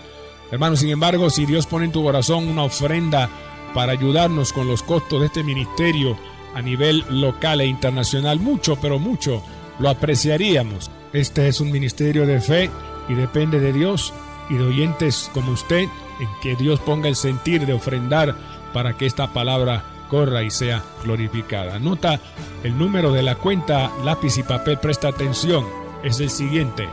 Hermano, 0.51 0.75
sin 0.75 0.89
embargo, 0.89 1.29
si 1.29 1.45
Dios 1.45 1.65
pone 1.65 1.85
en 1.85 1.91
tu 1.91 2.03
corazón 2.03 2.47
una 2.47 2.63
ofrenda 2.63 3.29
para 3.73 3.93
ayudarnos 3.93 4.53
con 4.53 4.67
los 4.67 4.83
costos 4.83 5.21
de 5.21 5.27
este 5.27 5.43
ministerio 5.43 6.17
a 6.55 6.61
nivel 6.61 7.03
local 7.09 7.61
e 7.61 7.65
internacional, 7.65 8.39
mucho, 8.39 8.75
pero 8.75 8.99
mucho, 8.99 9.43
lo 9.79 9.89
apreciaríamos. 9.89 10.91
Este 11.13 11.47
es 11.47 11.61
un 11.61 11.71
ministerio 11.71 12.25
de 12.25 12.41
fe 12.41 12.69
y 13.09 13.13
depende 13.13 13.59
de 13.59 13.73
Dios 13.73 14.13
y 14.49 14.55
de 14.55 14.63
oyentes 14.63 15.29
como 15.33 15.51
usted 15.51 15.87
en 16.19 16.29
que 16.41 16.55
Dios 16.55 16.79
ponga 16.79 17.09
el 17.09 17.15
sentir 17.15 17.65
de 17.65 17.73
ofrendar 17.73 18.35
para 18.73 18.93
que 18.97 19.05
esta 19.05 19.33
palabra 19.33 19.83
corra 20.09 20.43
y 20.43 20.51
sea 20.51 20.83
glorificada. 21.03 21.79
Nota 21.79 22.19
el 22.63 22.77
número 22.77 23.11
de 23.11 23.23
la 23.23 23.35
cuenta, 23.35 23.91
lápiz 24.03 24.37
y 24.37 24.43
papel, 24.43 24.77
presta 24.79 25.07
atención. 25.07 25.65
Es 26.03 26.19
el 26.19 26.29
siguiente: 26.29 26.87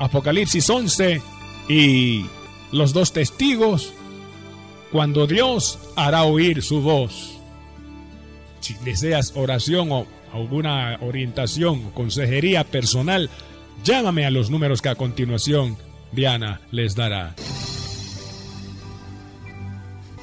Apocalipsis 0.00 0.68
11 0.68 1.22
y 1.68 2.26
los 2.72 2.92
dos 2.92 3.12
testigos 3.12 3.92
cuando 4.90 5.28
Dios 5.28 5.78
hará 5.94 6.24
oír 6.24 6.64
su 6.64 6.80
voz. 6.80 7.38
Si 8.58 8.74
deseas 8.84 9.34
oración 9.36 9.92
o 9.92 10.08
alguna 10.32 10.98
orientación 11.02 11.84
o 11.86 11.94
consejería 11.94 12.64
personal, 12.64 13.30
llámame 13.84 14.26
a 14.26 14.32
los 14.32 14.50
números 14.50 14.82
que 14.82 14.88
a 14.88 14.96
continuación 14.96 15.76
Diana 16.10 16.62
les 16.72 16.96
dará. 16.96 17.36